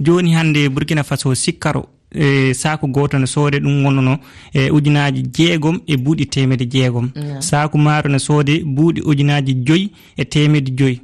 joni 0.00 0.32
hande 0.32 0.68
burkina 0.68 1.02
faso 1.04 1.34
sikkaro 1.34 1.86
e 2.14 2.54
saku 2.54 2.86
goto 2.88 3.18
ne 3.18 3.26
soode 3.26 3.58
ɗum 3.60 3.84
wonno 3.84 4.18
e 4.54 4.70
ujunaji 4.70 5.22
jeegom 5.34 5.80
e 5.86 5.96
buuɗi 5.96 6.26
temedde 6.26 6.66
jeegom. 6.70 7.10
Saku 7.40 7.78
maaro 7.78 8.08
ne 8.10 8.18
soode 8.18 8.62
buuɗi 8.64 9.00
ujunaji 9.04 9.54
joyyi 9.54 9.90
e 10.16 10.24
temedde 10.24 10.70
joyyi 10.76 11.00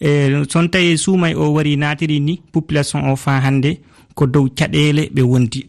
e 0.00 0.44
son 0.50 0.68
tawi 0.68 0.98
suumay 0.98 1.34
o 1.34 1.52
wari 1.52 1.76
natiri 1.76 2.20
ni 2.20 2.40
population 2.52 3.08
o 3.10 3.16
fa 3.16 3.40
hannde 3.40 3.78
ko 4.14 4.26
dow 4.26 4.48
caɗele 4.48 5.10
ɓe 5.14 5.22
wondi. 5.22 5.66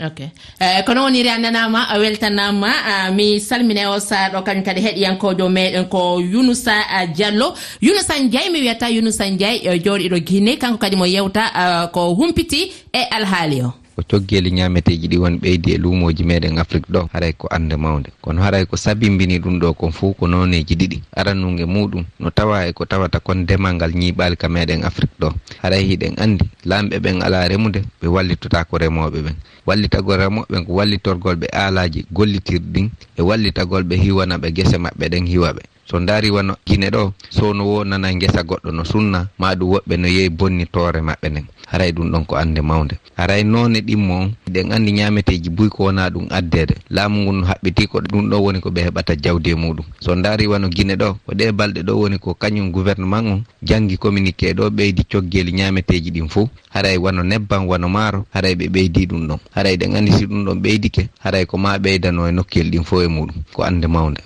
ok. 0.00 0.20
Uh, 0.60 0.80
kono 0.86 1.02
woniri 1.04 1.28
a 1.28 1.38
nanama 1.38 1.84
a 1.88 1.98
weltanama 1.98 2.68
uh, 2.68 3.14
mi 3.14 3.40
salmine 3.40 3.86
o 3.86 3.98
saɗo 4.00 4.42
kañum 4.42 4.62
kadi 4.64 4.80
heɗiyankojo 4.80 5.48
meɗen 5.48 5.88
ko 5.88 6.18
yunusa 6.20 6.72
uh, 6.72 7.06
diallo. 7.16 7.54
Yunusa 7.80 8.18
ndiaye 8.18 8.50
mi 8.50 8.60
wiyata 8.60 8.88
yunusa 8.88 9.30
ndiaye 9.30 9.60
e, 9.64 9.68
uh, 9.68 9.76
joɗiɗo 9.84 10.18
guinne 10.26 10.56
kanko 10.56 10.78
kadi 10.78 10.96
mo 10.96 11.04
yewta 11.06 11.44
uh, 11.54 11.90
ko 11.92 12.14
humpiti 12.14 12.72
e 12.92 13.02
alhaali 13.10 13.62
o 13.62 13.72
ko 13.94 14.00
coggeeli 14.10 14.50
ñameteji 14.50 15.06
ɗi 15.08 15.16
won 15.22 15.34
ɓeydi 15.42 15.68
e 15.74 15.78
luumooji 15.82 16.22
meɗen 16.24 16.58
afrique 16.58 16.88
ɗo 16.92 17.00
haray 17.12 17.32
ko 17.32 17.46
ande 17.50 17.76
mawde 17.76 18.08
kono 18.24 18.42
haray 18.42 18.64
ko 18.66 18.76
sabimbini 18.76 19.38
ɗum 19.38 19.58
ɗo 19.60 19.74
kon 19.74 19.92
fo 19.92 20.12
ko 20.18 20.26
noneji 20.26 20.74
ɗiɗi. 20.80 20.98
Arannuge 21.16 21.64
muɗum 21.64 22.04
no 22.20 22.30
tawa 22.30 22.66
e 22.68 22.72
ko 22.72 22.84
tawata 22.84 23.20
kon 23.20 23.38
ndemal 23.44 23.74
ngal 23.74 23.92
ñiɓali 23.92 24.36
ka 24.36 24.48
meɗen 24.48 24.84
afrique 24.84 25.16
ɗo. 25.20 25.28
Haray 25.62 25.84
hiɗen 25.88 26.14
andi 26.18 26.44
lamɓe 26.64 26.96
ɓen 27.04 27.22
ala 27.22 27.48
remude 27.48 27.80
ɓe 28.00 28.06
wallitota 28.08 28.64
ko 28.64 28.78
remoɓe 28.78 29.18
ɓen. 29.26 29.36
Wallitagol 29.66 30.18
remoɓe 30.18 30.64
ko 30.66 30.72
wallitorgol 30.72 31.36
ɓe 31.36 31.46
aalaaji 31.52 32.06
gollitirɗin 32.12 32.90
e 33.18 33.22
wallitagol 33.22 33.82
ɓe 33.84 33.96
hiwana 33.96 34.38
ɓe 34.38 34.48
gese 34.56 34.76
maɓɓe 34.78 35.04
ɗen 35.12 35.26
hiwa 35.26 35.52
ɓe. 35.56 35.62
so 35.92 36.00
ndaari 36.00 36.30
wano 36.30 36.56
gine 36.66 36.88
ɗo 36.90 37.12
sowno 37.28 37.62
wo 37.68 37.84
nana 37.84 38.08
ngesa 38.14 38.42
goɗɗo 38.48 38.70
no 38.72 38.84
sunna 38.84 39.28
ma 39.38 39.52
ɗum 39.54 39.68
woɓɓe 39.72 39.94
no 40.00 40.08
yehi 40.08 40.28
bonnitoore 40.38 41.00
maɓɓe 41.08 41.28
nden. 41.30 41.44
Haray 41.70 41.92
ɗum 41.92 42.08
ɗon 42.12 42.24
ko 42.28 42.34
annde 42.36 42.60
mawde 42.60 42.94
haray 43.16 43.42
noone 43.44 43.80
ɗimmo 43.80 44.16
ɗen 44.52 44.72
anndi 44.72 44.92
ñaameteeji 44.92 45.50
buy 45.56 45.68
ko 45.68 45.84
wona 45.84 46.08
ɗum 46.10 46.26
addeede. 46.30 46.74
Laamu 46.90 47.16
ngu 47.22 47.32
no 47.32 47.44
haɓɓitii 47.46 47.86
ko 47.92 48.00
ɗum 48.00 48.24
ɗo 48.30 48.36
woni 48.44 48.60
ko 48.60 48.70
ɓe 48.70 48.80
heɓata 48.88 49.12
jawdi 49.24 49.50
e 49.50 49.54
muɗum. 49.54 49.84
So 50.00 50.14
ndaari 50.14 50.46
wano 50.46 50.68
gine 50.76 50.96
ɗo 50.96 51.08
ko 51.26 51.32
ɗe 51.38 51.52
balɗe 51.52 51.80
ɗo 51.84 51.92
woni 52.00 52.18
ko 52.18 52.34
kañum 52.34 52.72
gouvernement 52.72 53.26
on 53.32 53.40
janngi 53.62 53.96
communiqué 53.98 54.52
ɗo 54.54 54.70
ɓeydi 54.76 55.02
coggeeli 55.12 55.52
ñaameteeji 55.52 56.10
ɗin 56.10 56.28
fuu. 56.28 56.48
Haray 56.74 56.96
wano 56.96 57.22
nebban 57.22 57.66
wano 57.68 57.88
maaro 57.88 58.24
haray 58.34 58.54
ɓe 58.54 58.66
ɓeydi 58.74 59.06
ɗum 59.10 59.28
ɗon. 59.28 59.38
Haray 59.54 59.76
ɗen 59.76 59.96
anndi 59.96 60.12
si 60.12 60.24
ɗum 60.26 60.44
ɗon 60.46 60.58
ɓeydike 60.62 61.08
haray 61.24 61.44
ko 61.46 61.58
ma 61.58 61.76
ɓeydano 61.78 62.28
e 62.28 62.32
nokkeli 62.32 62.70
ɗin 62.70 62.84
fof 62.84 63.02
e 63.04 63.08
muɗum. 63.08 63.36
Ko 63.52 63.62
annde 63.62 63.86
mawnde. 63.88 64.20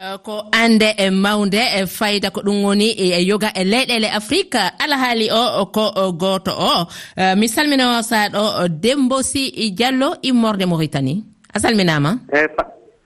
Eh, 0.00 0.16
ko 0.24 0.44
ande 0.52 0.94
e 0.96 1.10
mawde 1.10 1.60
e 1.60 1.86
fayida 1.86 2.30
ko 2.30 2.40
ɗum 2.40 2.64
woni 2.64 2.88
e 2.96 3.20
yoga 3.28 3.52
e 3.54 3.64
leyɗele 3.64 4.08
e 4.08 4.16
afrique 4.16 4.56
alahaali 4.82 5.28
o 5.30 5.66
ko 5.66 6.12
gooto 6.12 6.52
o. 6.56 6.88
Eh, 7.16 7.34
mi 7.36 7.46
salmino 7.48 8.00
saɗo 8.00 8.68
dembosi 8.68 9.70
diallo 9.76 10.16
immorde 10.22 10.64
mauritanie. 10.66 11.22
A 11.52 11.58
salminama 11.58 12.18
eyi 12.32 12.48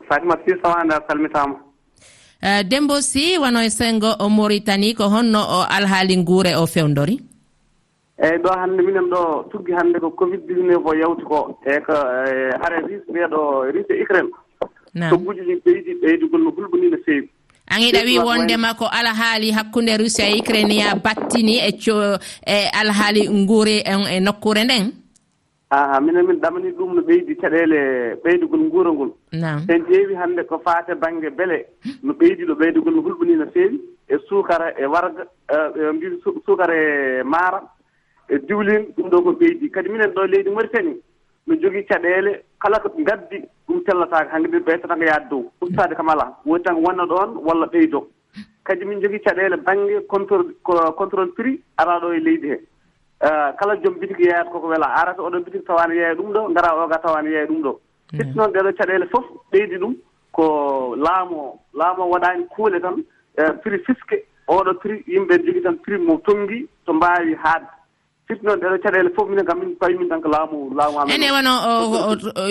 fatima 0.08 0.36
si 0.44 0.52
sawande 0.62 0.94
a 0.94 1.00
salmitama 1.08 1.56
eh, 2.42 2.62
dembosi 2.62 3.38
wano 3.38 3.60
e 3.60 3.70
sengo 3.70 4.14
mauritanie 4.28 4.94
ko 4.94 5.08
honno 5.08 5.40
alhaali 5.76 6.16
nguure 6.16 6.54
o 6.56 6.66
fewdori 6.66 7.16
eyyi 8.22 8.38
ɗo 8.38 8.50
hannde 8.60 8.82
minen 8.82 9.08
ɗo 9.10 9.48
tuggi 9.50 9.72
hannde 9.72 9.98
ko 10.00 10.10
covid 10.10 10.40
19 10.46 10.76
o 10.84 10.94
yawti 10.94 11.24
ko 11.24 11.58
e 11.66 11.80
ko 11.86 11.94
e, 12.28 12.52
hare 12.62 12.86
ris 12.86 13.02
wiyeɗo 13.08 13.40
ris 13.74 13.86
e 13.90 14.02
ucraine 14.02 14.30
togguji 15.10 15.40
ɗin 15.40 15.60
ɓeydi 15.64 15.92
ɓeydugol 16.02 16.42
no 16.44 16.50
hulɓini 16.50 16.90
no 16.90 16.98
feewi. 17.04 17.28
An 17.66 17.80
iɗa 17.80 18.04
wi 18.04 18.18
wondema 18.18 18.74
ko 18.74 18.84
alhaali 18.86 19.50
hakkunde 19.50 19.96
russie 19.98 20.24
e 20.24 20.40
ukrainia 20.40 20.94
battini 20.94 21.58
e 21.58 21.72
co 21.72 22.18
e 22.46 22.68
alhaali 22.80 23.28
nguuri 23.28 23.82
en 23.84 24.00
e, 24.06 24.16
e 24.16 24.20
nokkure 24.20 24.64
nden? 24.64 24.92
Aha 25.70 26.00
minen 26.00 26.26
min 26.26 26.38
ɗamani 26.40 26.70
ɗum 26.78 26.94
no 26.94 27.02
ɓeydi 27.02 27.34
caɗele 27.40 28.14
ɓeydugol 28.24 28.60
nguura 28.60 28.90
ngol. 28.92 29.10
Sen 29.66 29.82
ƴeewi 29.88 30.14
hannde 30.14 30.46
ko 30.46 30.58
faate 30.64 30.94
baŋnge 30.94 31.30
beele 31.36 31.66
no 32.02 32.12
ɓeydi 32.12 32.44
ɗo 32.46 32.54
ɓeydugol 32.54 32.94
no 32.94 33.02
hulɓini 33.02 33.36
no 33.36 33.46
feewi 33.50 33.80
e 34.08 34.16
suukara 34.28 34.70
e 34.78 34.86
warga 34.86 35.24
e, 35.50 35.56
e 35.80 35.92
mbi 35.92 36.06
suukara 36.44 36.74
e 36.74 37.22
maara 37.24 37.62
e 38.28 38.38
diwlin 38.38 38.92
ɗum 38.96 39.08
ɗo 39.10 39.22
ko 39.24 39.30
ɓeydi. 39.32 39.70
Kadi 39.70 39.88
minen 39.88 40.12
ɗo 40.14 40.26
leydi 40.26 40.50
maritani 40.50 40.94
no 41.46 41.54
jogii 41.56 41.84
caɗeele 41.84 42.42
kala 42.58 42.80
ko 42.80 42.88
ngaddi 42.98 43.44
ɗum 43.68 43.84
tellataaka 43.84 44.30
hannde 44.32 44.48
mbiɗa 44.48 44.64
ɓeydataka 44.66 45.04
yaade 45.04 45.28
dow. 45.30 45.52
Ustaade 45.60 45.94
kam 45.94 46.08
alaa 46.08 46.36
woni 46.46 46.64
tan 46.64 46.76
wonna 46.76 47.04
ɗoon 47.04 47.36
walla 47.44 47.66
ɓeydo. 47.66 48.06
Kadi 48.64 48.84
min 48.84 49.00
jogii 49.02 49.20
caɗeele 49.20 49.56
baŋnge 49.56 50.06
contrôle 50.08 50.54
contrôle 50.96 51.32
prix 51.34 51.60
araa 51.76 52.00
ɗo 52.00 52.12
e 52.14 52.20
leydi 52.20 52.48
hee 52.48 52.60
ah, 53.20 53.52
kala 53.58 53.76
joom 53.82 53.98
bitiki 54.00 54.22
yeyata 54.22 54.50
koko 54.50 54.68
wela 54.68 54.86
arata 54.86 55.22
oɗon 55.22 55.44
bitiki 55.44 55.64
tawaani 55.64 55.96
yeeya 55.96 56.14
ɗum 56.14 56.32
ɗo 56.32 56.50
ngaraa 56.50 56.84
oga 56.84 56.98
tawaani 56.98 57.28
yeeya 57.30 57.46
ɗum 57.46 57.62
ɗo. 57.62 57.72
Hmm. 58.10 58.18
Sitti 58.18 58.36
noon 58.36 58.52
ɗeɗo 58.52 58.72
caɗeele 58.78 59.06
fof 59.06 59.24
ɓeydi 59.52 59.76
ɗum 59.78 59.94
ko 60.32 60.96
laamu 60.96 61.36
o 61.36 61.60
laamu 61.74 62.02
o 62.02 62.10
waɗaani 62.10 62.46
kuule 62.48 62.80
tan 62.80 63.04
eh, 63.36 63.52
prix 63.62 63.84
fiske 63.84 64.24
oɗo 64.48 64.74
prix 64.80 65.04
yimɓe 65.06 65.44
jogii 65.44 65.62
tan 65.62 65.76
prix 65.82 65.98
mo 66.00 66.16
tonngi 66.24 66.66
to 66.86 66.92
mbaawi 66.92 67.34
haadde. 67.34 67.73
firti 68.26 68.44
noon 68.46 68.60
ɗeɗo 68.60 68.76
caɗele 68.82 69.10
fof 69.16 69.28
minen 69.28 69.44
kam 69.48 69.58
min 69.60 69.76
pawi 69.80 69.94
min 69.98 70.08
tan 70.08 70.20
ko 70.22 70.28
laamu 70.28 70.56
laamu 70.78 70.98
amen. 70.98 71.14
Ene 71.14 71.28
wono 71.36 71.52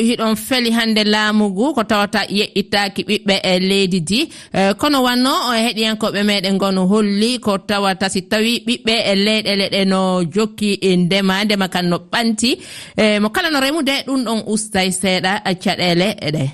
hiɗon 0.07 0.35
feli 0.47 0.69
hannde 0.71 1.03
laamu 1.03 1.49
ngu 1.49 1.73
ko 1.75 1.83
tawata 1.83 2.21
yeƴƴittaki 2.29 3.01
ɓiɓɓe 3.09 3.35
e 3.43 3.53
leydi 3.59 3.99
di 4.01 4.19
e, 4.53 4.73
kono 4.81 5.01
wanno 5.03 5.33
heɗiyankoɓe 5.65 6.19
meɗen 6.29 6.55
ngono 6.57 6.81
holli 6.91 7.39
ko 7.39 7.57
tawata 7.57 8.09
si 8.09 8.21
tawi 8.29 8.61
ɓiɓɓe 8.67 8.93
e 9.11 9.13
leyɗele 9.25 9.65
ɗe 9.73 9.81
no 9.91 10.23
jokki 10.35 10.77
e, 10.81 10.95
ndema 10.95 11.43
ndema 11.45 11.67
kan 11.73 11.89
no 11.89 11.97
ɓanti. 12.11 12.51
E, 12.97 13.19
mo 13.19 13.29
kala 13.29 13.49
no 13.49 13.59
remude 13.59 14.05
ɗum 14.05 14.21
ɗon 14.25 14.39
ustay 14.53 14.91
seeɗa 14.91 15.41
caɗele 15.63 16.07
ɗe. 16.35 16.45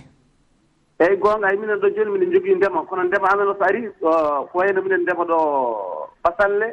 Eyyi 1.00 1.16
goonga 1.20 1.48
ay 1.48 1.58
minen 1.58 1.80
ɗo 1.82 1.88
jooni 1.96 2.12
minen 2.12 2.32
jogii 2.34 2.56
ndema. 2.56 2.84
Kono 2.88 3.04
ndema 3.04 3.28
amen 3.34 3.48
o 3.52 3.54
so 3.60 3.64
ari 3.68 3.82
ko 4.00 4.10
wayno 4.54 4.82
minen 4.82 5.02
ndema 5.04 5.24
ɗo 5.28 5.38
basalle. 6.24 6.70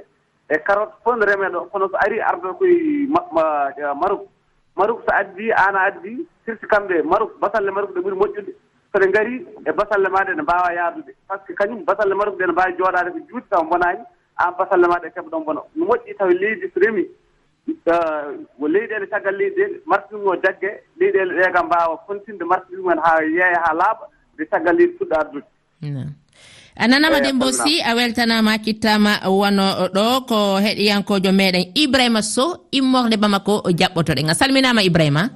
e 0.48 0.58
carotte 0.66 0.94
fof 1.04 1.16
nde 1.16 1.26
remee 1.26 1.48
ɗo 1.50 1.60
kono 1.70 1.88
so 1.88 1.96
arii 2.04 2.20
arda 2.20 2.52
koye 2.54 3.06
marok 4.00 4.22
marok 4.76 5.00
so 5.06 5.10
addii 5.14 5.52
aan 5.52 5.74
a 5.76 5.86
addii 5.90 6.26
sirti 6.44 6.66
kamɓe 6.66 7.02
marok 7.02 7.38
basalle 7.40 7.70
marok 7.70 7.90
ɗe 7.94 8.00
ɓuri 8.00 8.16
moƴƴude. 8.16 8.52
So 8.92 8.98
ɗe 9.00 9.06
ngarii 9.08 9.46
e 9.66 9.72
basalle 9.72 10.08
maa 10.08 10.24
ɗe 10.24 10.34
ne 10.36 10.42
mbaawa 10.42 10.72
yaadude. 10.72 11.12
Par 11.28 11.38
ce 11.40 11.46
que 11.46 11.54
kañum 11.54 11.84
basalle 11.84 12.14
marok 12.14 12.38
ɗe 12.38 12.46
ne 12.46 12.52
mbaawi 12.52 12.76
jooɗaade 12.78 13.10
ko 13.12 13.18
juuti 13.28 13.48
taw 13.50 13.64
bonaani 13.64 14.04
aan 14.38 14.54
basalle 14.58 14.86
maa 14.88 15.00
ɗe 15.02 15.10
keɓa 15.14 15.30
ɗon 15.30 15.44
bona 15.44 15.60
no 15.74 15.84
moƴƴii 15.86 16.16
taw 16.18 16.28
e 16.30 16.34
leydi 16.34 16.70
so 16.74 16.80
remii 16.80 17.08
leyɗeele 18.60 19.06
caggal 19.10 19.34
leydi 19.36 19.56
ɗeele 19.56 19.80
martiring 19.86 20.26
o 20.28 20.36
jagge 20.36 20.70
leyɗeele 21.00 21.34
ɗee 21.34 21.52
ga 21.52 21.62
mbaawa 21.62 21.98
fontinde 22.06 22.44
martiring 22.44 22.86
men 22.86 22.98
haa 22.98 23.22
yeeya 23.22 23.60
haa 23.64 23.74
laaɓa 23.74 24.04
nde 24.34 24.44
caggal 24.50 24.76
leydi 24.76 24.96
fuɗɗa 24.98 25.16
ardude. 25.20 25.46
a 26.76 26.88
nanama 26.88 27.18
eh, 27.18 27.22
dembo 27.22 27.52
si 27.52 27.80
a 27.80 27.94
weltanama 27.94 28.58
kittama 28.58 29.20
wano 29.28 29.88
ɗo 29.94 30.26
ko 30.28 30.38
heɗiyankojo 30.60 31.32
meɗen 31.32 31.72
ibrahima 31.74 32.22
sow 32.22 32.68
immorde 32.72 33.16
bamako 33.16 33.62
jaɓɓotoɗen. 33.70 34.30
A 34.30 34.34
salminama 34.34 34.82
ibrahima? 34.82 35.30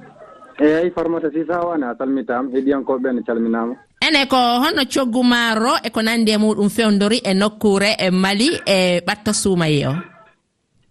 Eyi 0.61 0.91
farmata 0.91 1.31
sisawane 1.31 1.83
a 1.85 1.95
salmitama 1.97 2.49
heɗiyankoɓe 2.53 3.13
ne 3.13 3.21
calminama 3.25 3.75
ene 4.01 4.25
ko 4.25 4.37
honno 4.37 4.83
coggu 4.85 5.23
maaro 5.23 5.73
eko 5.83 6.01
nandi 6.01 6.31
e 6.31 6.37
muɗum 6.37 6.69
fewdori 6.69 7.21
e 7.23 7.33
nokkure 7.33 7.95
e 7.97 8.09
mali 8.11 8.49
e 8.65 8.99
ɓatta 9.05 9.33
suumayi 9.33 9.85
o. 9.85 9.93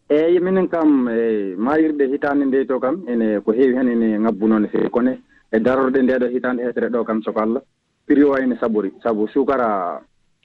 Eyi 0.09 0.40
minen 0.40 0.69
kam 0.69 1.09
e 1.09 1.54
mayirɗe 1.59 2.07
hitande 2.12 2.45
nde 2.47 2.66
to 2.66 2.78
kam 2.78 3.02
ene 3.09 3.40
ko 3.45 3.52
heewi 3.52 3.75
hen 3.75 3.88
ene 3.88 4.19
ngabbuno 4.19 4.59
no 4.59 4.69
feewi 4.69 4.90
kono 4.90 5.11
e 5.52 5.59
darorde 5.59 6.02
ndeɗo 6.02 6.26
hitande 6.30 6.62
hetere 6.62 6.88
ɗo 6.88 7.04
kam 7.04 7.23
soko 7.23 7.40
allah. 7.40 7.62
Prix 8.07 8.25
o 8.25 8.37
ene 8.38 8.54
saɓori 8.61 8.90
saabu 9.02 9.28
sukara 9.28 10.00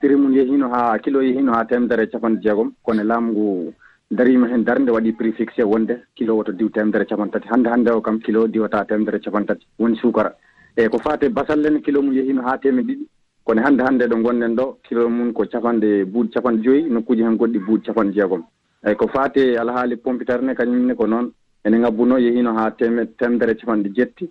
prix 0.05 0.17
mum 0.21 0.33
yehino 0.37 0.69
ha 0.69 0.97
kilo 0.99 1.21
yehino 1.21 1.51
ha 1.53 1.65
temedere 1.65 2.05
capanɗe 2.11 2.41
jeegom. 2.43 2.69
Kono 2.85 3.03
laamu 3.03 3.31
ngu 3.31 3.73
darima 4.11 4.47
hen 4.47 4.63
darde 4.63 4.89
waɗi 4.95 5.11
prix 5.17 5.33
fixé 5.37 5.63
wonde. 5.63 5.95
Kilo 6.15 6.37
o 6.37 6.43
diw 6.43 6.69
temedere 6.69 7.05
capan 7.09 7.29
tati. 7.31 7.47
Hande 7.49 7.67
hande 7.73 7.89
o 7.89 8.01
kam 8.01 8.19
kilo 8.19 8.47
diwata 8.47 8.85
temedere 8.85 9.19
capan 9.19 9.45
tati. 9.45 9.65
Woni 9.79 9.97
sukara 9.97 10.31
eyyi 10.77 10.89
ko 10.89 10.97
fate 10.99 11.29
basalle 11.33 11.69
ne 11.71 11.79
kilo 11.81 12.01
mum 12.03 12.13
yehino 12.13 12.43
ha 12.45 12.57
temed 12.57 12.85
ɗiɗi. 12.85 13.05
Kono 13.45 13.61
hande 13.65 13.81
hande 13.81 14.03
ɗo 14.11 14.15
gonɗen 14.21 14.55
ɗo 14.55 14.77
kilo 14.87 15.09
mum 15.09 15.33
ko 15.33 15.45
capanɗe 15.45 16.05
buuɗi 16.05 16.29
capanɗe 16.33 16.61
joyyi 16.63 16.89
nokkuji 16.89 17.23
hen 17.23 17.37
goɗɗi 17.37 17.59
buuɗi 17.65 17.85
capanɗe 17.85 18.13
jeegom. 18.13 18.43
Eyyi 18.85 18.95
ko 18.95 19.07
fate 19.07 19.57
alhaali 19.57 19.95
pompitare 19.97 20.43
ne 20.43 20.53
kañumne 20.53 20.93
ko 20.95 21.07
noon 21.07 21.31
ene 21.65 21.77
ngabbuno 21.79 22.19
yehino 22.19 22.53
ha 22.57 22.69
teme 22.71 23.05
temedere 23.17 23.55
capanɗe 23.57 23.89
jetti. 23.95 24.29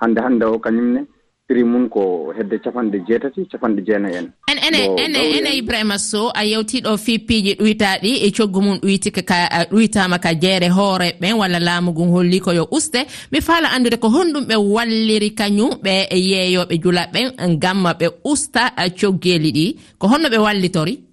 Hande 0.00 0.20
hande 0.20 0.44
o 0.44 0.58
kañumne 0.58 1.06
prix 1.48 1.64
mum 1.64 1.88
ko 1.88 2.32
hedde 2.36 2.58
capanɗe 2.64 2.98
jeetati 3.08 3.46
capanɗe 3.50 3.80
jeenayi 3.86 4.16
en. 4.20 4.26
Ene 4.50 4.80
ene 5.04 5.18
ene 5.38 5.50
ibrahima 5.56 5.98
sow 5.98 6.30
a 6.34 6.42
yewtiɗo 6.44 6.96
fippiji 6.98 7.54
ɗuytaɗi 7.60 8.10
e 8.26 8.30
coggu 8.36 8.60
mum 8.62 8.78
ɗuytika 8.82 9.22
ka 9.22 9.36
ɗuytama 9.70 10.18
ka 10.18 10.30
jeere 10.34 10.68
hoore 10.68 11.08
ɓen 11.20 11.34
walla 11.40 11.58
laamu 11.60 11.90
ngun 11.92 12.10
holli 12.10 12.40
ko 12.40 12.52
yo 12.52 12.66
uste. 12.70 13.06
Mi 13.32 13.40
faala 13.40 13.68
andude 13.74 13.96
ko 13.98 14.08
honɗum 14.08 14.44
ɓe 14.50 14.56
walliri 14.56 15.30
kañum 15.34 15.70
ɓe 15.84 15.92
yeeyoɓe 16.30 16.74
jula 16.82 17.06
ɓen 17.12 17.58
gamma 17.62 17.92
ɓe 18.00 18.06
usta 18.24 18.72
coggeli 19.00 19.50
ɗi. 19.52 19.76
Ko 19.98 20.08
honno 20.08 20.28
ɓe 20.28 20.38
wallitori? 20.38 21.06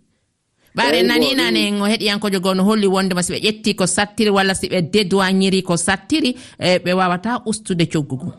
Ɓaare 0.76 0.98
eh, 1.00 1.06
naninane 1.06 1.62
eh, 1.68 1.82
o 1.82 1.86
heɗiyankojo 1.86 2.40
goo 2.42 2.54
no 2.56 2.64
holli 2.64 2.88
wondema 2.88 3.22
si 3.24 3.34
ɓe 3.34 3.40
ƴetti 3.46 3.76
ko 3.76 3.86
sattiri 3.86 4.30
walla 4.32 4.56
si 4.56 4.68
ɓe 4.68 4.82
dédoigniri 4.94 5.62
ko 5.64 5.78
sattiri 5.78 6.36
eh, 6.60 6.80
ɓe 6.84 6.94
wawata 6.94 7.42
ustude 7.46 7.86
coggu 7.86 8.16
ngun 8.16 8.34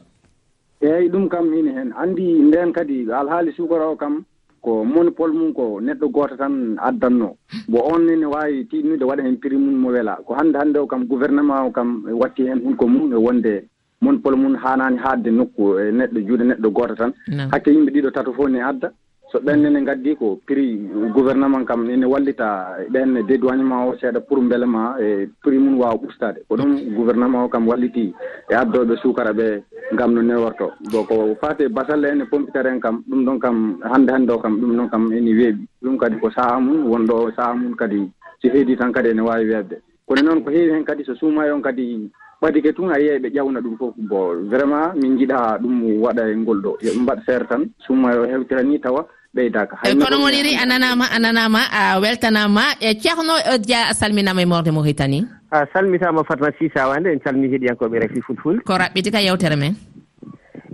eyyi 0.87 1.09
ɗum 1.09 1.29
kam 1.29 1.53
ine 1.55 1.73
hen. 1.73 1.93
Andi 1.97 2.43
nden 2.43 2.73
kadi 2.73 3.07
alhaali 3.13 3.53
sukara 3.53 3.89
o 3.91 3.97
kam 3.97 4.25
ko 4.63 4.85
monopole 4.85 5.33
mum 5.35 5.53
ko 5.53 5.81
neɗɗo 5.81 6.09
goto 6.13 6.37
tan 6.37 6.77
addanno 6.81 7.37
bo 7.69 7.79
on 7.93 8.09
ene 8.09 8.25
wawi 8.25 8.65
tinnude 8.71 9.05
waɗa 9.05 9.23
hen 9.23 9.37
prix 9.37 9.59
mum 9.59 9.75
mo 9.83 9.89
weela 9.91 10.17
ko 10.27 10.35
hande 10.35 10.57
hande 10.57 10.77
o 10.79 10.87
kam 10.87 11.05
gouvernement 11.07 11.69
o 11.69 11.71
kam 11.71 12.05
watti 12.13 12.47
hen 12.49 12.61
hunko 12.65 12.89
mum 12.89 13.13
e 13.13 13.17
wonde 13.17 13.69
monopole 14.01 14.37
mum 14.37 14.55
hanani 14.57 14.97
haadde 14.99 15.29
nokku 15.31 15.79
e 15.79 15.93
neɗɗo 15.93 16.19
juuɗe 16.27 16.45
neɗɗo 16.45 16.71
goto 16.73 16.95
tan. 16.95 17.13
Hakke 17.53 17.69
yimɓe 17.71 17.91
ɗiɗo 17.93 18.11
tato 18.13 18.33
fof 18.33 18.49
ne 18.49 18.61
adda. 18.61 18.89
so 19.35 19.41
ɓennene 19.43 19.83
gaddi 19.85 20.15
ko 20.15 20.39
prix 20.47 20.79
gouvernement 21.13 21.67
kam 21.67 21.91
ene 21.91 22.07
wallita 22.07 22.79
ɓenne 22.89 23.27
dédoignement 23.27 23.89
o 23.89 23.97
seeɗa 23.99 24.21
pour 24.21 24.39
beele 24.41 24.65
ma 24.65 24.95
e 25.01 25.27
prix 25.43 25.59
mum 25.59 25.81
wawa 25.81 25.99
ɓustade 25.99 26.47
ko 26.49 26.55
ɗum 26.57 26.95
gouvernement 26.95 27.45
o 27.45 27.49
kam 27.49 27.67
walliti 27.67 28.15
e 28.49 28.55
addoɓe 28.55 28.95
sukara 29.03 29.33
ɓe 29.33 29.65
gam 29.99 30.15
no 30.15 30.23
neworto 30.23 30.71
bon 30.93 31.05
ko 31.07 31.35
fate 31.41 31.67
basalle 31.69 32.07
ene 32.13 32.23
e 32.23 32.59
en 32.69 32.79
kam 32.79 33.03
ɗum 33.09 33.25
ɗon 33.25 33.39
kam 33.41 33.79
hande 33.83 34.11
hande 34.13 34.31
o 34.31 34.39
kam 34.39 34.61
ɗum 34.61 34.77
ɗon 34.77 34.89
kam 34.91 35.13
ene 35.13 35.31
weeɓi. 35.35 35.67
Ɗum 35.83 35.99
kadi 35.99 36.21
ko 36.21 36.31
saaha 36.31 36.61
mum 36.61 36.87
wonɗo 36.87 37.35
saaha 37.35 37.55
mum 37.55 37.75
kadi 37.75 38.09
so 38.41 38.49
heedi 38.49 38.77
tan 38.77 38.93
kadi 38.93 39.09
ene 39.11 39.21
wawi 39.21 39.51
webde 39.51 39.83
kono 40.07 40.23
noon 40.23 40.45
ko 40.45 40.51
heewi 40.51 40.75
hen 40.79 40.85
kadi 40.85 41.03
so 41.05 41.15
suuma 41.15 41.51
on 41.53 41.61
kadi 41.61 42.09
ɓadike 42.41 42.73
tun 42.77 42.93
a 42.93 43.01
yiyai 43.01 43.19
ɓe 43.19 43.29
ƴawna 43.35 43.61
ɗum 43.61 43.77
fof. 43.79 43.95
Bon 43.97 44.47
vraiment 44.47 44.95
min 44.95 45.19
jiiɗa 45.19 45.59
ɗum 45.59 46.01
waɗa 46.03 46.31
e 46.31 46.37
ngol 46.37 46.61
ɗo 46.63 46.77
yoɓe 46.83 47.01
mbaat 47.03 47.21
feere 47.27 47.47
tan. 47.49 47.67
Suumayo 47.87 48.27
hewtira 48.31 48.63
ni 48.63 48.79
tawa. 48.79 49.07
ɓeydaka. 49.35 49.77
Hay 49.83 49.93
eh, 49.93 49.99
kono 49.99 50.21
woniri 50.23 50.55
a 50.57 50.65
nanama 50.67 51.07
a 51.11 51.19
nanama 51.19 51.61
a 51.71 52.01
weltanama. 52.01 52.63
Eh, 52.81 52.91
e 52.91 53.01
ceerno 53.01 53.35
eh, 53.45 53.59
dia 53.59 53.89
a 53.91 53.95
salminama 53.95 54.43
e 54.43 54.47
morde 54.47 54.71
mauritanie. 54.71 55.27
A 55.51 55.67
salmitama 55.73 56.25
fatma 56.25 56.51
sisawande 56.59 57.13
en 57.13 57.21
calmi 57.21 57.49
heeɗiyankoɓe 57.49 57.99
refi 57.99 58.21
fulfulde. 58.23 58.63
Ko 58.65 58.75
raɓɓiti 58.75 59.11
ka 59.11 59.21
yewtere 59.21 59.57
men. 59.57 59.75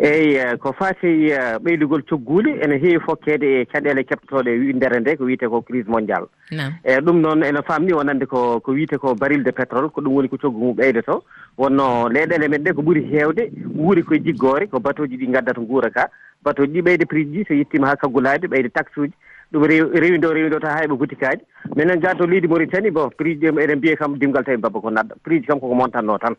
eeyi 0.01 0.57
ko 0.59 0.73
faati 0.73 1.07
eh, 1.31 1.59
ɓeydugol 1.61 2.03
cogguuli 2.09 2.53
ene 2.65 2.79
heewi 2.81 3.01
fokkede 3.05 3.61
e 3.61 3.65
caɗele 3.67 4.03
keɓtotooɗe 4.09 4.51
e 4.71 4.73
ndere 4.73 5.01
nde 5.01 5.17
ko 5.17 5.25
wiyete 5.25 5.49
ko 5.49 5.61
crise 5.63 5.89
mondial. 5.89 6.25
Eyi 6.51 6.97
eh, 6.97 6.99
ɗum 7.05 7.21
noon 7.21 7.43
ene 7.45 7.61
famni 7.67 7.93
wonande 7.93 8.27
ko 8.27 8.61
ko 8.61 8.73
wiyete 8.73 8.97
ko 8.99 9.15
baril 9.15 9.43
de 9.45 9.51
pétrole 9.53 9.91
ko 9.93 10.01
ɗum 10.01 10.15
woni 10.15 10.29
ko 10.29 10.37
coggu 10.39 10.59
mum 10.59 10.77
ɓeydoto 10.77 11.23
wonno 11.59 12.09
leyɗele 12.09 12.49
men 12.49 12.65
ɗe 12.65 12.73
ko 12.75 12.83
ɓuuri 12.83 13.05
heewde 13.13 13.51
wuuri 13.77 14.03
koye 14.03 14.21
jiggoore 14.25 14.67
ko 14.71 14.81
bateau 14.81 15.07
ji 15.07 15.17
ɗi 15.17 15.31
gaddata 15.33 15.61
guura 15.61 15.91
ka 15.91 16.09
bateau 16.43 16.65
ji 16.67 16.81
ɗi 16.81 16.83
ɓeyde 16.83 17.05
prix 17.07 17.27
ji 17.33 17.45
so 17.49 17.55
yettima 17.55 17.89
ha 17.89 17.97
kaggulaade 17.97 18.49
ɓeyde 18.49 18.73
taxe 18.73 18.97
uji 19.01 19.13
ɗum 19.53 19.65
rewindo 19.69 20.33
rewindo 20.33 20.61
ta 20.61 20.77
hayɓe 20.79 20.97
butikaaji. 20.97 21.43
Minen 21.77 22.01
ga 22.01 22.15
to 22.15 22.25
leydi 22.27 22.49
mauritanie 22.49 22.91
bon 22.91 23.11
prix 23.11 23.37
ji 23.41 23.47
eɗen 23.53 23.77
mbiye 23.77 23.97
kam 23.97 24.17
dimgal 24.19 24.45
tawi 24.45 24.57
babba 24.57 24.81
ko 24.81 24.91
naɗɗa 24.91 25.15
prix 25.25 25.41
ji 25.41 25.47
kam 25.47 25.61
koko 25.61 25.75
montanno 25.75 26.17
tan. 26.19 26.37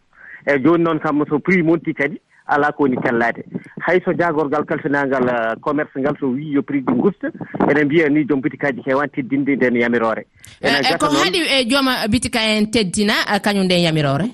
Eh, 0.48 0.54
Eyyi 0.56 0.64
joni 0.64 0.84
noon 0.84 1.00
kam 1.00 1.24
so 1.30 1.38
prix 1.40 1.62
monti 1.62 1.94
kadi 1.94 2.18
alaa 2.56 2.72
ko 2.72 2.84
woni 2.84 2.98
cellaade 3.04 3.44
hayso 3.88 4.14
jaagorgal 4.14 4.66
kalfinangal 4.66 5.26
commerce 5.62 6.00
ngal 6.00 6.16
so 6.20 6.28
euh, 6.28 6.36
wii 6.36 6.54
yo 6.54 6.62
prix 6.62 6.82
ɗi 6.86 6.94
gusta 6.94 7.28
eɗen 7.70 7.86
mbiya 7.86 8.10
ni 8.10 8.26
joom 8.28 8.42
boutique 8.42 8.68
aji 8.68 8.82
heewani 8.86 9.12
teddinde 9.12 9.56
nden 9.56 9.76
yamiroore 9.82 10.26
e 10.62 10.68
eh, 10.68 10.92
eh, 10.92 10.98
ko 10.98 11.06
haɗi 11.06 11.40
e 11.58 11.66
jooma 11.66 12.08
boutique 12.08 12.36
en 12.40 12.66
teddina 12.72 13.14
euh, 13.34 13.40
kañum 13.42 13.66
nden 13.66 13.84
yamiroore 13.88 14.28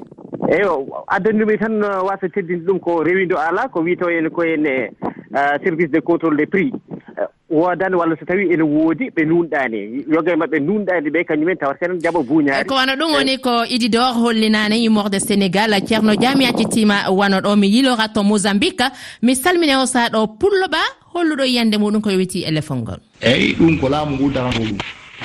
eyi 0.50 0.66
addandimi 1.08 1.58
tan 1.58 1.84
euh, 1.84 2.04
wasa 2.10 2.30
teddinde 2.30 2.66
ɗum 2.66 2.80
ko 2.80 3.04
rewindo 3.04 3.38
alaa 3.38 3.68
ko 3.68 3.82
wiitoo 3.82 4.10
en 4.10 4.30
ko 4.30 4.44
en 4.44 4.66
service 5.64 5.92
de 5.92 6.00
contrôle 6.00 6.38
des 6.38 6.48
prix. 6.48 6.72
woodani 7.50 7.96
walla 7.96 8.16
so 8.20 8.26
tawi 8.26 8.52
ene 8.54 8.64
woodi 8.64 9.10
ɓe 9.16 9.24
nunɗani. 9.26 10.06
Yoga 10.14 10.34
e 10.34 10.36
maɓɓe 10.36 10.58
nunɗani 10.60 11.10
ɓe 11.10 11.26
kañumen 11.26 11.58
tawata 11.58 11.80
kenen 11.80 12.00
jaɓa 12.02 12.24
buñaari. 12.24 12.66
Ko 12.68 12.76
wona 12.76 12.96
ɗum 12.96 13.12
woni 13.14 13.38
ko 13.38 13.64
ididor 13.70 14.14
hollinani 14.14 14.84
immorde 14.84 15.20
sénégal. 15.20 15.72
Ceerno 15.88 16.16
diami 16.16 16.46
accitima 16.46 17.10
wano 17.10 17.40
ɗo 17.40 17.56
mi 17.58 17.68
yilora 17.68 18.08
to 18.14 18.24
mozambique. 18.24 18.84
Mi 19.22 19.36
salmine 19.36 19.76
o 19.78 19.86
saa 19.86 20.10
ɗo 20.10 20.28
pulloɓa 20.40 21.08
holluɗo 21.18 21.44
yiyande 21.46 21.78
muɗum 21.78 22.02
ko 22.02 22.10
yowiti 22.12 22.44
éléphone 22.44 22.82
ngol 22.82 23.00
eyyi 23.22 23.56
ɗum 23.60 23.80
ko 23.80 23.90
laamu 23.90 24.16
ngu 24.16 24.30
daranto 24.34 24.62
e 24.62 24.66
ɗum 24.66 24.78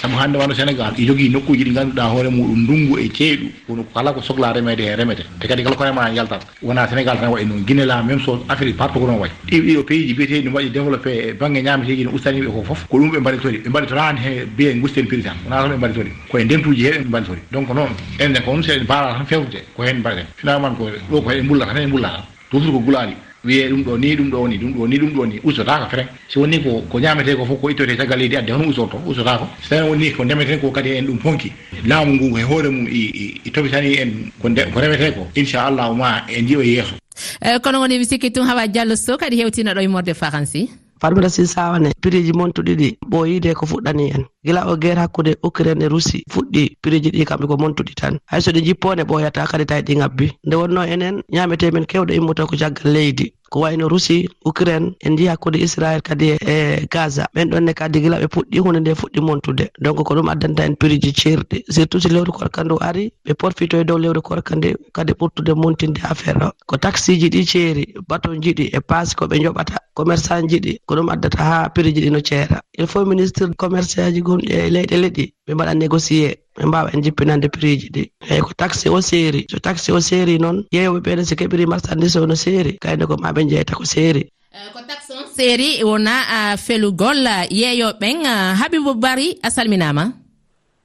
saabu 0.02 0.16
hannde 0.18 0.36
wano 0.38 0.52
sénégal 0.54 0.92
i 0.98 1.06
jogii 1.06 1.28
nokkuji 1.30 1.64
ɗi 1.64 1.70
ngannduɗaa 1.70 2.08
hoore 2.10 2.28
muɗum 2.28 2.58
ndungu 2.64 2.98
e 2.98 3.08
ceeɗu. 3.08 3.46
Wono 3.68 3.84
kala 3.94 4.12
ko 4.12 4.20
sohla 4.20 4.52
remede 4.52 4.80
e 4.82 4.96
remete 4.96 5.22
te 5.38 5.46
kadi 5.46 5.62
kala 5.62 5.76
korema 5.76 6.10
e 6.10 6.14
yaltat 6.16 6.42
wona 6.60 6.88
sénégal 6.88 7.20
tan 7.20 7.30
wayi 7.30 7.46
noon 7.46 7.62
guine 7.64 7.84
la 7.86 8.02
même 8.02 8.18
chose 8.18 8.40
afrique 8.48 8.76
partout 8.76 8.98
ko 8.98 9.06
noon 9.06 9.20
wayi. 9.20 9.32
Ɗi 9.46 9.60
ɗiɗo 9.60 9.84
pays 9.84 10.06
ji 10.08 10.14
biyeteɗi 10.14 10.42
ɗum 10.48 10.54
waɗi 10.54 10.70
développé 10.70 11.10
e 11.28 11.32
bange 11.34 11.62
ñameteji 11.62 12.04
no 12.04 12.10
ustaniɓe 12.10 12.46
ko 12.50 12.64
fof 12.64 12.86
ko 12.88 12.98
ɗum 12.98 13.10
ɓe 13.12 13.18
mbaɗitori. 13.20 13.58
Ɓe 13.58 13.68
mbaɗitorani 13.68 14.18
he 14.18 14.44
biye 14.56 14.74
gusten 14.80 15.06
prix 15.06 15.22
tan 15.22 15.36
wona 15.44 15.62
tan 15.62 15.70
ɓe 15.70 15.76
mbaɗitori. 15.76 16.10
Koye 16.30 16.44
ndentuji 16.44 16.82
heɗe 16.84 16.98
ɓe 16.98 17.08
mbaɗitori. 17.08 17.40
Donc 17.52 17.68
noon 17.68 17.90
enen 18.18 18.42
ko 18.42 18.52
noon 18.52 18.62
seɗen 18.62 18.82
mbaɗa 18.82 19.14
tan 19.18 19.26
fewtude 19.26 19.60
ko 19.76 19.82
hen 19.84 19.98
mbaɗeten. 20.00 20.26
Finalement 20.36 20.74
ko 20.74 20.88
ɗo 21.10 21.20
ko 21.22 21.30
heɗe 21.30 21.42
mbullata 21.42 21.74
tan 21.74 21.82
e 21.82 21.86
mbullata 21.86 22.24
toujours 22.50 22.72
ko 22.72 22.80
gulaali 22.80 23.14
wiye 23.44 23.68
ɗum 23.68 23.82
ɗo 23.84 23.98
ni 23.98 24.16
ɗum 24.16 24.30
ɗo 24.30 24.48
ni 24.48 24.56
ɗum 24.58 24.72
ɗo 24.74 24.86
ni 24.88 24.98
ɗum 24.98 25.10
ɗo 25.16 25.26
ni 25.26 25.40
usotako 25.44 25.88
frein 25.90 26.06
so 26.28 26.40
woni 26.40 26.58
ko 26.62 26.82
ko 26.90 26.98
ñamete 27.00 27.36
ko 27.36 27.44
fof 27.44 27.60
ko 27.60 27.70
ittote 27.70 27.96
caggal 27.96 28.18
leydi 28.18 28.36
adde 28.36 28.50
hono 28.52 28.68
usorto 28.68 28.96
usotako. 29.06 29.46
So 29.62 29.68
tawi 29.76 29.88
woni 29.90 30.10
ko 30.12 30.24
ndemeten 30.24 30.60
ko 30.60 30.70
kadi 30.70 30.90
en 30.96 31.06
ɗum 31.06 31.18
fonki 31.18 31.52
laamu 31.86 32.12
ngu 32.14 32.38
e 32.38 32.42
hoore 32.42 32.68
mum 32.70 32.86
i 32.88 33.50
tobitani 33.52 33.96
en 33.98 34.10
ko 34.40 34.48
remete 34.80 35.14
ko 35.14 35.26
inchallahu 35.34 35.94
ma 35.96 36.24
en 36.28 36.46
jiiwa 36.46 36.64
yeeso. 36.64 36.94
Eh, 37.42 37.58
kono 37.60 37.80
woni 37.80 37.98
mi 37.98 38.04
sikki 38.04 38.30
tun 38.30 38.46
hawa 38.46 38.66
diallo 38.68 38.96
sow 38.96 39.16
kadi 39.16 39.36
hewtino 39.36 39.72
ɗo 39.72 39.82
e 39.82 39.88
morde 39.88 40.14
faransi. 40.14 40.81
farmira 41.02 41.28
sin 41.30 41.46
sawane. 41.46 41.90
Piriji 42.00 42.32
montuɗiɗi 42.32 42.88
ɓoyide 43.10 43.54
ko 43.58 43.66
fuɗɗani 43.66 44.04
en. 44.14 44.24
Gila 44.44 44.66
o 44.70 44.76
guerre 44.76 45.00
hakkude 45.02 45.36
ukraine 45.42 45.82
e 45.84 45.88
russie 45.88 46.22
fuɗɗi 46.32 46.76
piriji 46.82 47.10
ɗi 47.10 47.24
kamɓe 47.28 47.46
ko 47.46 47.56
montuɗi 47.56 47.94
tan. 47.94 48.18
Hayso 48.30 48.50
ɗi 48.52 48.60
jippone 48.66 49.02
ɓoyata 49.04 49.46
kadi 49.50 49.64
tawi 49.66 49.82
ɗi 49.82 49.94
ngabbi 49.96 50.26
nde 50.46 50.54
wonno 50.56 50.82
enen 50.92 51.22
ñametemen 51.34 51.86
kewɗo 51.90 52.12
immuto 52.14 52.46
ko 52.46 52.54
caggal 52.56 52.92
leydi. 52.94 53.32
Ko 53.52 53.60
wayno 53.60 53.88
russie 53.88 54.28
ukraine 54.46 54.94
en 55.04 55.16
jii 55.16 55.26
hakkude 55.28 55.58
israel 55.60 56.00
kadi 56.00 56.30
e, 56.30 56.38
e 56.46 56.86
gaza. 56.90 57.26
Ɓen 57.34 57.50
ɗonne 57.50 57.74
kadi 57.74 58.00
gila 58.00 58.18
ɓe 58.22 58.26
puɗɗi 58.34 58.58
hunde 58.64 58.80
nde 58.80 58.94
fuɗɗi 58.94 59.20
montude. 59.20 59.64
Donc 59.82 59.96
ko 60.06 60.14
ɗum 60.14 60.28
addanta 60.30 60.64
en 60.64 60.74
piriji 60.74 61.12
ceerɗi. 61.12 61.64
Surtout 61.68 62.00
si 62.00 62.08
lewru 62.08 62.32
korka 62.32 62.64
ndu 62.64 62.78
ari 62.80 63.12
ɓe 63.26 63.34
porfito 63.34 63.76
e 63.80 63.84
dow 63.84 63.98
lewru 63.98 64.22
korka 64.22 64.42
korkande 64.42 64.76
kadi 64.92 65.12
ɓurtude 65.12 65.52
montinde 65.54 66.00
affaire 66.02 66.42
o 66.46 66.50
ko 66.66 66.76
taxi 66.76 67.18
ji 67.20 67.28
ɗi 67.30 67.44
ceeri 67.46 67.84
baton 68.08 68.40
jiɗi 68.42 68.64
e 68.76 68.80
passe 68.80 69.14
ko 69.14 69.26
ɓe 69.26 69.36
joɓata 69.44 69.76
commerçant 69.94 70.48
jiɗi 70.50 70.80
ko 70.92 70.96
ɗum 71.00 71.08
addata 71.08 71.42
ha 71.48 71.68
prix 71.74 71.94
ji 71.94 72.00
ɗi 72.04 72.10
no 72.12 72.20
ceeɗa 72.20 72.60
il 72.78 72.86
faut 72.86 73.06
ministre 73.06 73.48
commerce 73.56 73.96
aji 73.98 74.20
gonɗi 74.20 74.46
e 74.52 74.70
leyɗe 74.74 74.96
leɗɗi 75.02 75.24
ɓe 75.46 75.54
mbaɗa 75.54 75.74
négocié 75.74 76.36
ɓe 76.56 76.62
mbawa 76.68 76.90
en 76.94 77.02
jippinande 77.02 77.48
prix 77.48 77.76
ji 77.80 77.88
ɗi. 77.94 78.02
Eyyi 78.30 78.42
ko 78.42 78.52
taxe 78.60 78.86
o 78.90 79.00
seeri 79.00 79.46
so 79.50 79.58
taxe 79.58 79.88
o 79.88 80.00
seeri 80.00 80.38
noon 80.38 80.66
yeeyoɓe 80.72 81.00
ɓeɗen 81.00 81.24
so 81.24 81.34
keɓiri 81.34 81.64
marchandise 81.66 82.16
o 82.20 82.26
no 82.26 82.34
seeri 82.34 82.76
kayne 82.78 83.06
ko 83.06 83.16
maɓe 83.16 83.48
jeyta 83.48 83.74
ko 83.74 83.84
seeri 83.84 84.28
ko 84.74 84.80
taxe 84.86 85.10
on 85.16 85.26
seeri 85.36 85.82
wona 85.82 86.14
felugol 86.58 87.24
yeeyoɓen 87.50 88.26
habibou 88.60 88.94
bari 88.94 89.38
a 89.42 89.48
salminama. 89.50 90.12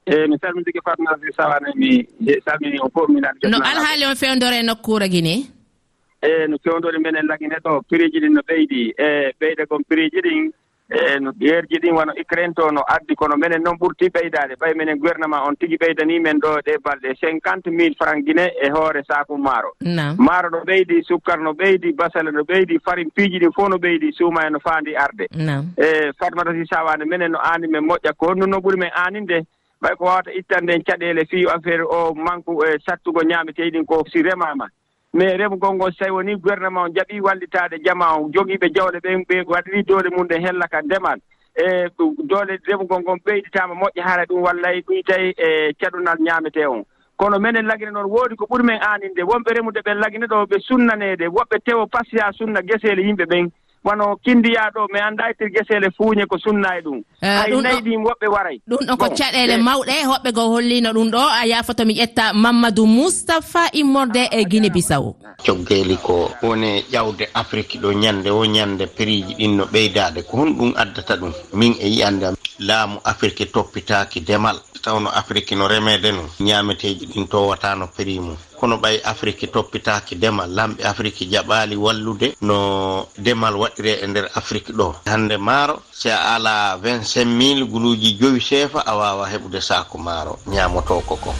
Eyi 0.07 0.27
mi 0.29 0.37
salmindiki 0.39 0.79
farmasi 0.87 1.35
sawane 1.35 1.69
mi 1.75 2.07
salmini 2.45 2.79
o 2.79 2.87
fof 2.93 3.09
minan 3.09 3.35
no 3.43 3.57
alhaali 3.59 4.05
on 4.05 4.15
fewdore 4.15 4.55
e 4.59 4.63
nokkura 4.63 5.07
guine 5.09 5.56
e 6.21 6.47
no 6.47 6.57
fewndode 6.63 6.99
men 6.99 7.15
en 7.15 7.27
ɗagine 7.27 7.59
ɗo 7.63 7.81
prix 7.89 8.11
ji 8.11 8.19
ɗin 8.19 8.33
no 8.33 8.41
ɓeydi. 8.41 8.93
E 8.97 9.31
ɓeyde 9.39 9.65
kon 9.67 9.83
prix 9.87 10.09
ji 10.11 10.21
ɗin 10.21 10.51
e 10.89 11.19
no 11.19 11.31
yeerji 11.39 11.79
ɗin 11.83 11.93
wano 11.93 12.13
ucraine 12.15 12.53
to 12.55 12.71
no 12.71 12.81
addi 12.87 13.13
kono 13.15 13.35
minen 13.37 13.61
noon 13.63 13.77
ɓurti 13.77 14.09
ɓeydade. 14.09 14.55
Ɓay 14.59 14.73
minen 14.75 14.97
gouvernement 14.97 15.43
on 15.47 15.55
tigi 15.55 15.75
ɓeydanimen 15.77 16.39
ɗo 16.39 16.61
ɗe 16.65 16.77
balɗe 16.83 17.13
cinquante 17.19 17.67
mille 17.69 17.93
franc 17.99 18.25
guine 18.25 18.51
e 18.63 18.69
hoore 18.69 19.03
saku 19.07 19.37
maaro. 19.37 19.73
Maaro 20.17 20.49
no 20.49 20.63
ɓeydi 20.63 21.03
sukkar 21.03 21.39
no 21.39 21.51
ɓeydi 21.53 21.93
basale 21.95 22.31
no 22.31 22.41
ɓeydi 22.43 22.79
farin 22.85 23.09
piiji 23.15 23.39
ɗin 23.39 23.51
fof 23.53 23.69
no 23.69 23.77
ɓeydi 23.77 24.13
suuma 24.13 24.47
e 24.47 24.49
no 24.49 24.59
faandi 24.59 24.95
arde. 24.95 25.27
E 25.77 26.11
farmatasi 26.17 26.65
sawade 26.71 27.05
minen 27.05 27.31
no 27.31 27.39
aani 27.39 27.67
men 27.67 27.83
moƴƴa. 27.85 28.15
Ko 28.17 28.27
honɗum 28.33 28.49
no 28.49 28.57
ɓuri 28.59 28.77
men 28.79 28.91
aaninde 28.95 29.43
ɓay 29.83 29.95
ko 29.97 30.05
wawata 30.05 30.31
ittande 30.33 30.71
en 30.73 30.81
caɗele 30.83 31.27
fii 31.29 31.45
affaire 31.45 31.83
o 31.83 32.13
manque 32.15 32.49
e 32.65 32.79
sattugo 32.87 33.21
ñaameteɗin 33.21 33.85
ko 33.85 34.03
si 34.11 34.23
remama 34.23 34.65
mais 35.17 35.35
remugol 35.37 35.73
ngol 35.75 35.91
so 35.91 35.97
tawi 36.05 36.11
woni 36.11 36.35
gouvernement 36.35 36.85
o 36.85 36.93
jaɓii 36.93 37.21
wallitaade 37.21 37.77
jama 37.85 38.07
o 38.19 38.29
jogiiɓe 38.33 38.67
jawɗe 38.75 38.99
ɓe 39.01 39.11
ɓe 39.27 39.35
waɗanii 39.47 39.83
doole 39.87 40.09
mum 40.15 40.27
ɗe 40.27 40.37
hella 40.45 40.67
ka 40.67 40.81
ndeman 40.81 41.19
e 41.55 41.89
doole 42.29 42.59
remugol 42.67 43.01
ngon 43.01 43.17
ɓeyditaama 43.25 43.73
moƴƴa 43.73 44.03
hara 44.05 44.25
ɗum 44.29 44.41
wallay 44.45 44.81
ɗum 44.85 45.01
tawi 45.07 45.33
e 45.37 45.73
caɗunal 45.81 46.17
ñaametee 46.19 46.65
on. 46.67 46.83
Kono 47.17 47.39
minen 47.39 47.65
lagine 47.65 47.91
noon 47.91 48.11
woodi 48.11 48.35
ko 48.35 48.45
ɓuri 48.45 48.63
men 48.63 48.79
aaninde 48.81 49.21
wonɓe 49.23 49.53
remude 49.57 49.81
ɓen 49.81 49.97
lagine 49.97 50.27
ɗo 50.27 50.45
ɓe 50.45 50.59
sunnaneede 50.61 51.25
woɓɓe 51.27 51.57
tewo 51.65 51.87
pasiya 51.87 52.31
sunna 52.37 52.61
geseele 52.61 53.01
yimɓe 53.01 53.25
ɓen 53.25 53.49
wono 53.87 54.15
kinndiyaaɗo 54.23 54.81
mi 54.93 54.99
annda 54.99 55.29
ittir 55.31 55.47
e 55.47 55.51
geseele 55.55 55.87
fuuñe 55.97 56.25
ko 56.27 56.37
sunna 56.37 56.69
e 56.77 56.81
ɗum 56.85 56.97
eh, 57.21 57.37
hay 57.39 57.51
nayi 57.61 57.79
ɗin 57.85 58.03
woɓɓe 58.07 58.27
waray. 58.35 58.57
ɗum 58.69 58.81
ɗon 58.87 58.97
ko 58.97 59.07
caɗeele 59.17 59.55
mawɗe 59.57 59.95
hoɓɓe 60.11 60.29
goo 60.35 60.49
hollino 60.53 60.89
ɗum 60.93 61.09
ɗo. 61.11 61.21
A 61.39 61.45
yafoto 61.47 61.85
mi 61.85 61.93
ƴetta 61.93 62.33
mamadou 62.33 62.85
moustapha 62.85 63.69
immorde 63.73 64.27
e 64.31 64.43
guine 64.45 64.69
bisawo 64.69 65.15
coggeeli 65.45 65.97
ko 66.03 66.29
woni 66.43 66.83
ƴawde 66.91 67.25
afrique 67.33 67.79
ɗo 67.81 67.93
ñannde 67.93 68.29
o 68.31 68.45
ñannde 68.45 68.87
prix 68.87 69.23
ji 69.27 69.33
ɗin 69.39 69.55
no 69.57 69.63
ɓeydaade. 69.65 70.23
Ko 70.27 70.37
hon 70.37 70.51
ɗum 70.57 70.73
addata 70.75 71.15
ɗum 71.15 71.31
min 71.53 71.73
e 71.79 71.87
yiyande 71.87 72.23
am. 72.27 72.35
Laamu 72.59 72.99
afrique 73.05 73.45
toppitaaki 73.53 74.21
demal. 74.21 74.57
Tawno 74.83 75.09
afrique 75.09 75.51
no 75.55 75.67
remeede 75.67 76.11
no. 76.11 76.23
Ñaameteeji 76.39 77.05
ɗin 77.07 77.27
towatano 77.27 77.87
prix 77.95 78.19
mum. 78.19 78.35
kono 78.59 78.75
ɓay 78.83 78.95
afrique 79.11 79.45
toppitaki 79.53 80.15
demal. 80.15 80.49
Lamɓe 80.57 80.81
afrique 80.91 81.23
jaɓali 81.31 81.75
wallude 81.75 82.27
no 82.47 82.57
demal 83.25 83.55
waɗire 83.61 83.91
e 84.03 84.07
nder 84.07 84.25
afrique 84.39 84.71
ɗo. 84.77 84.87
Hande 85.05 85.37
maaro 85.37 85.75
si 85.91 86.09
a 86.09 86.17
ala 86.35 86.77
25 86.81 87.25
mille 87.25 87.63
guluji 87.71 88.17
joyi 88.19 88.41
seefa 88.41 88.79
a 88.85 88.93
wawa 88.99 89.25
heɓude 89.31 89.59
sako 89.61 89.97
maaro 89.97 90.33
ñamoto 90.53 90.93
koko 91.09 91.31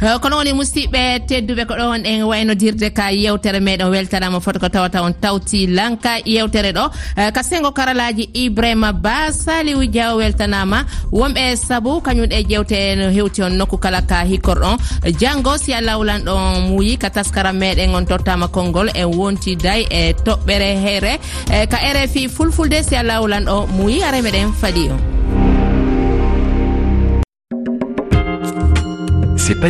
Eh, 0.00 0.18
kono 0.22 0.36
woni 0.36 0.52
musidɓe 0.52 1.00
tedduɓe 1.28 1.64
ko 1.66 1.74
ɗo 1.74 1.84
on 1.94 2.04
en 2.06 2.22
waynodirde 2.22 2.90
ka 2.94 3.10
yewtere 3.10 3.58
meɗen 3.60 3.90
weltanama 3.90 4.38
foto 4.40 4.58
ko 4.60 4.68
tawata 4.68 5.02
on 5.02 5.12
tawti 5.14 5.66
lanka 5.66 6.18
yewtere 6.24 6.70
ɗo. 6.72 6.84
Eh, 7.16 7.32
ka 7.34 7.42
sengo 7.42 7.72
karalaji 7.72 8.30
ibrahima 8.32 8.92
ba 8.92 9.32
saliwu 9.32 9.86
diaw 9.90 10.16
weltanama. 10.16 10.84
Wonɓe 11.12 11.56
saabu 11.56 12.00
kañum 12.00 12.26
ɗe 12.30 12.46
jewte 12.48 12.78
no 12.96 13.10
hewti 13.10 13.42
on 13.42 13.58
nokku 13.58 13.76
kala 13.78 14.00
ka 14.02 14.22
hikkorɗon. 14.24 14.78
Janggo 15.20 15.58
si 15.58 15.72
allah 15.74 15.98
wulan 15.98 16.22
ɗon 16.22 16.68
muuyi 16.70 16.96
ka 16.96 17.10
taskara 17.10 17.52
meɗen 17.52 17.94
on 17.94 18.06
tottama 18.06 18.46
konngol 18.48 18.90
en 18.94 19.06
wonti 19.18 19.56
day 19.56 19.82
e 19.90 20.12
toɓɓere 20.12 20.78
here 20.84 21.18
eh, 21.50 21.66
ka 21.66 21.76
rfi 21.76 22.28
fulfulde 22.28 22.84
si 22.84 22.94
allah 22.94 23.20
wulan 23.20 23.44
ɗo 23.46 23.66
muuyi 23.76 24.02
are 24.04 24.22
meɗen 24.22 24.52
faadi 24.60 24.88
on. 24.90 25.17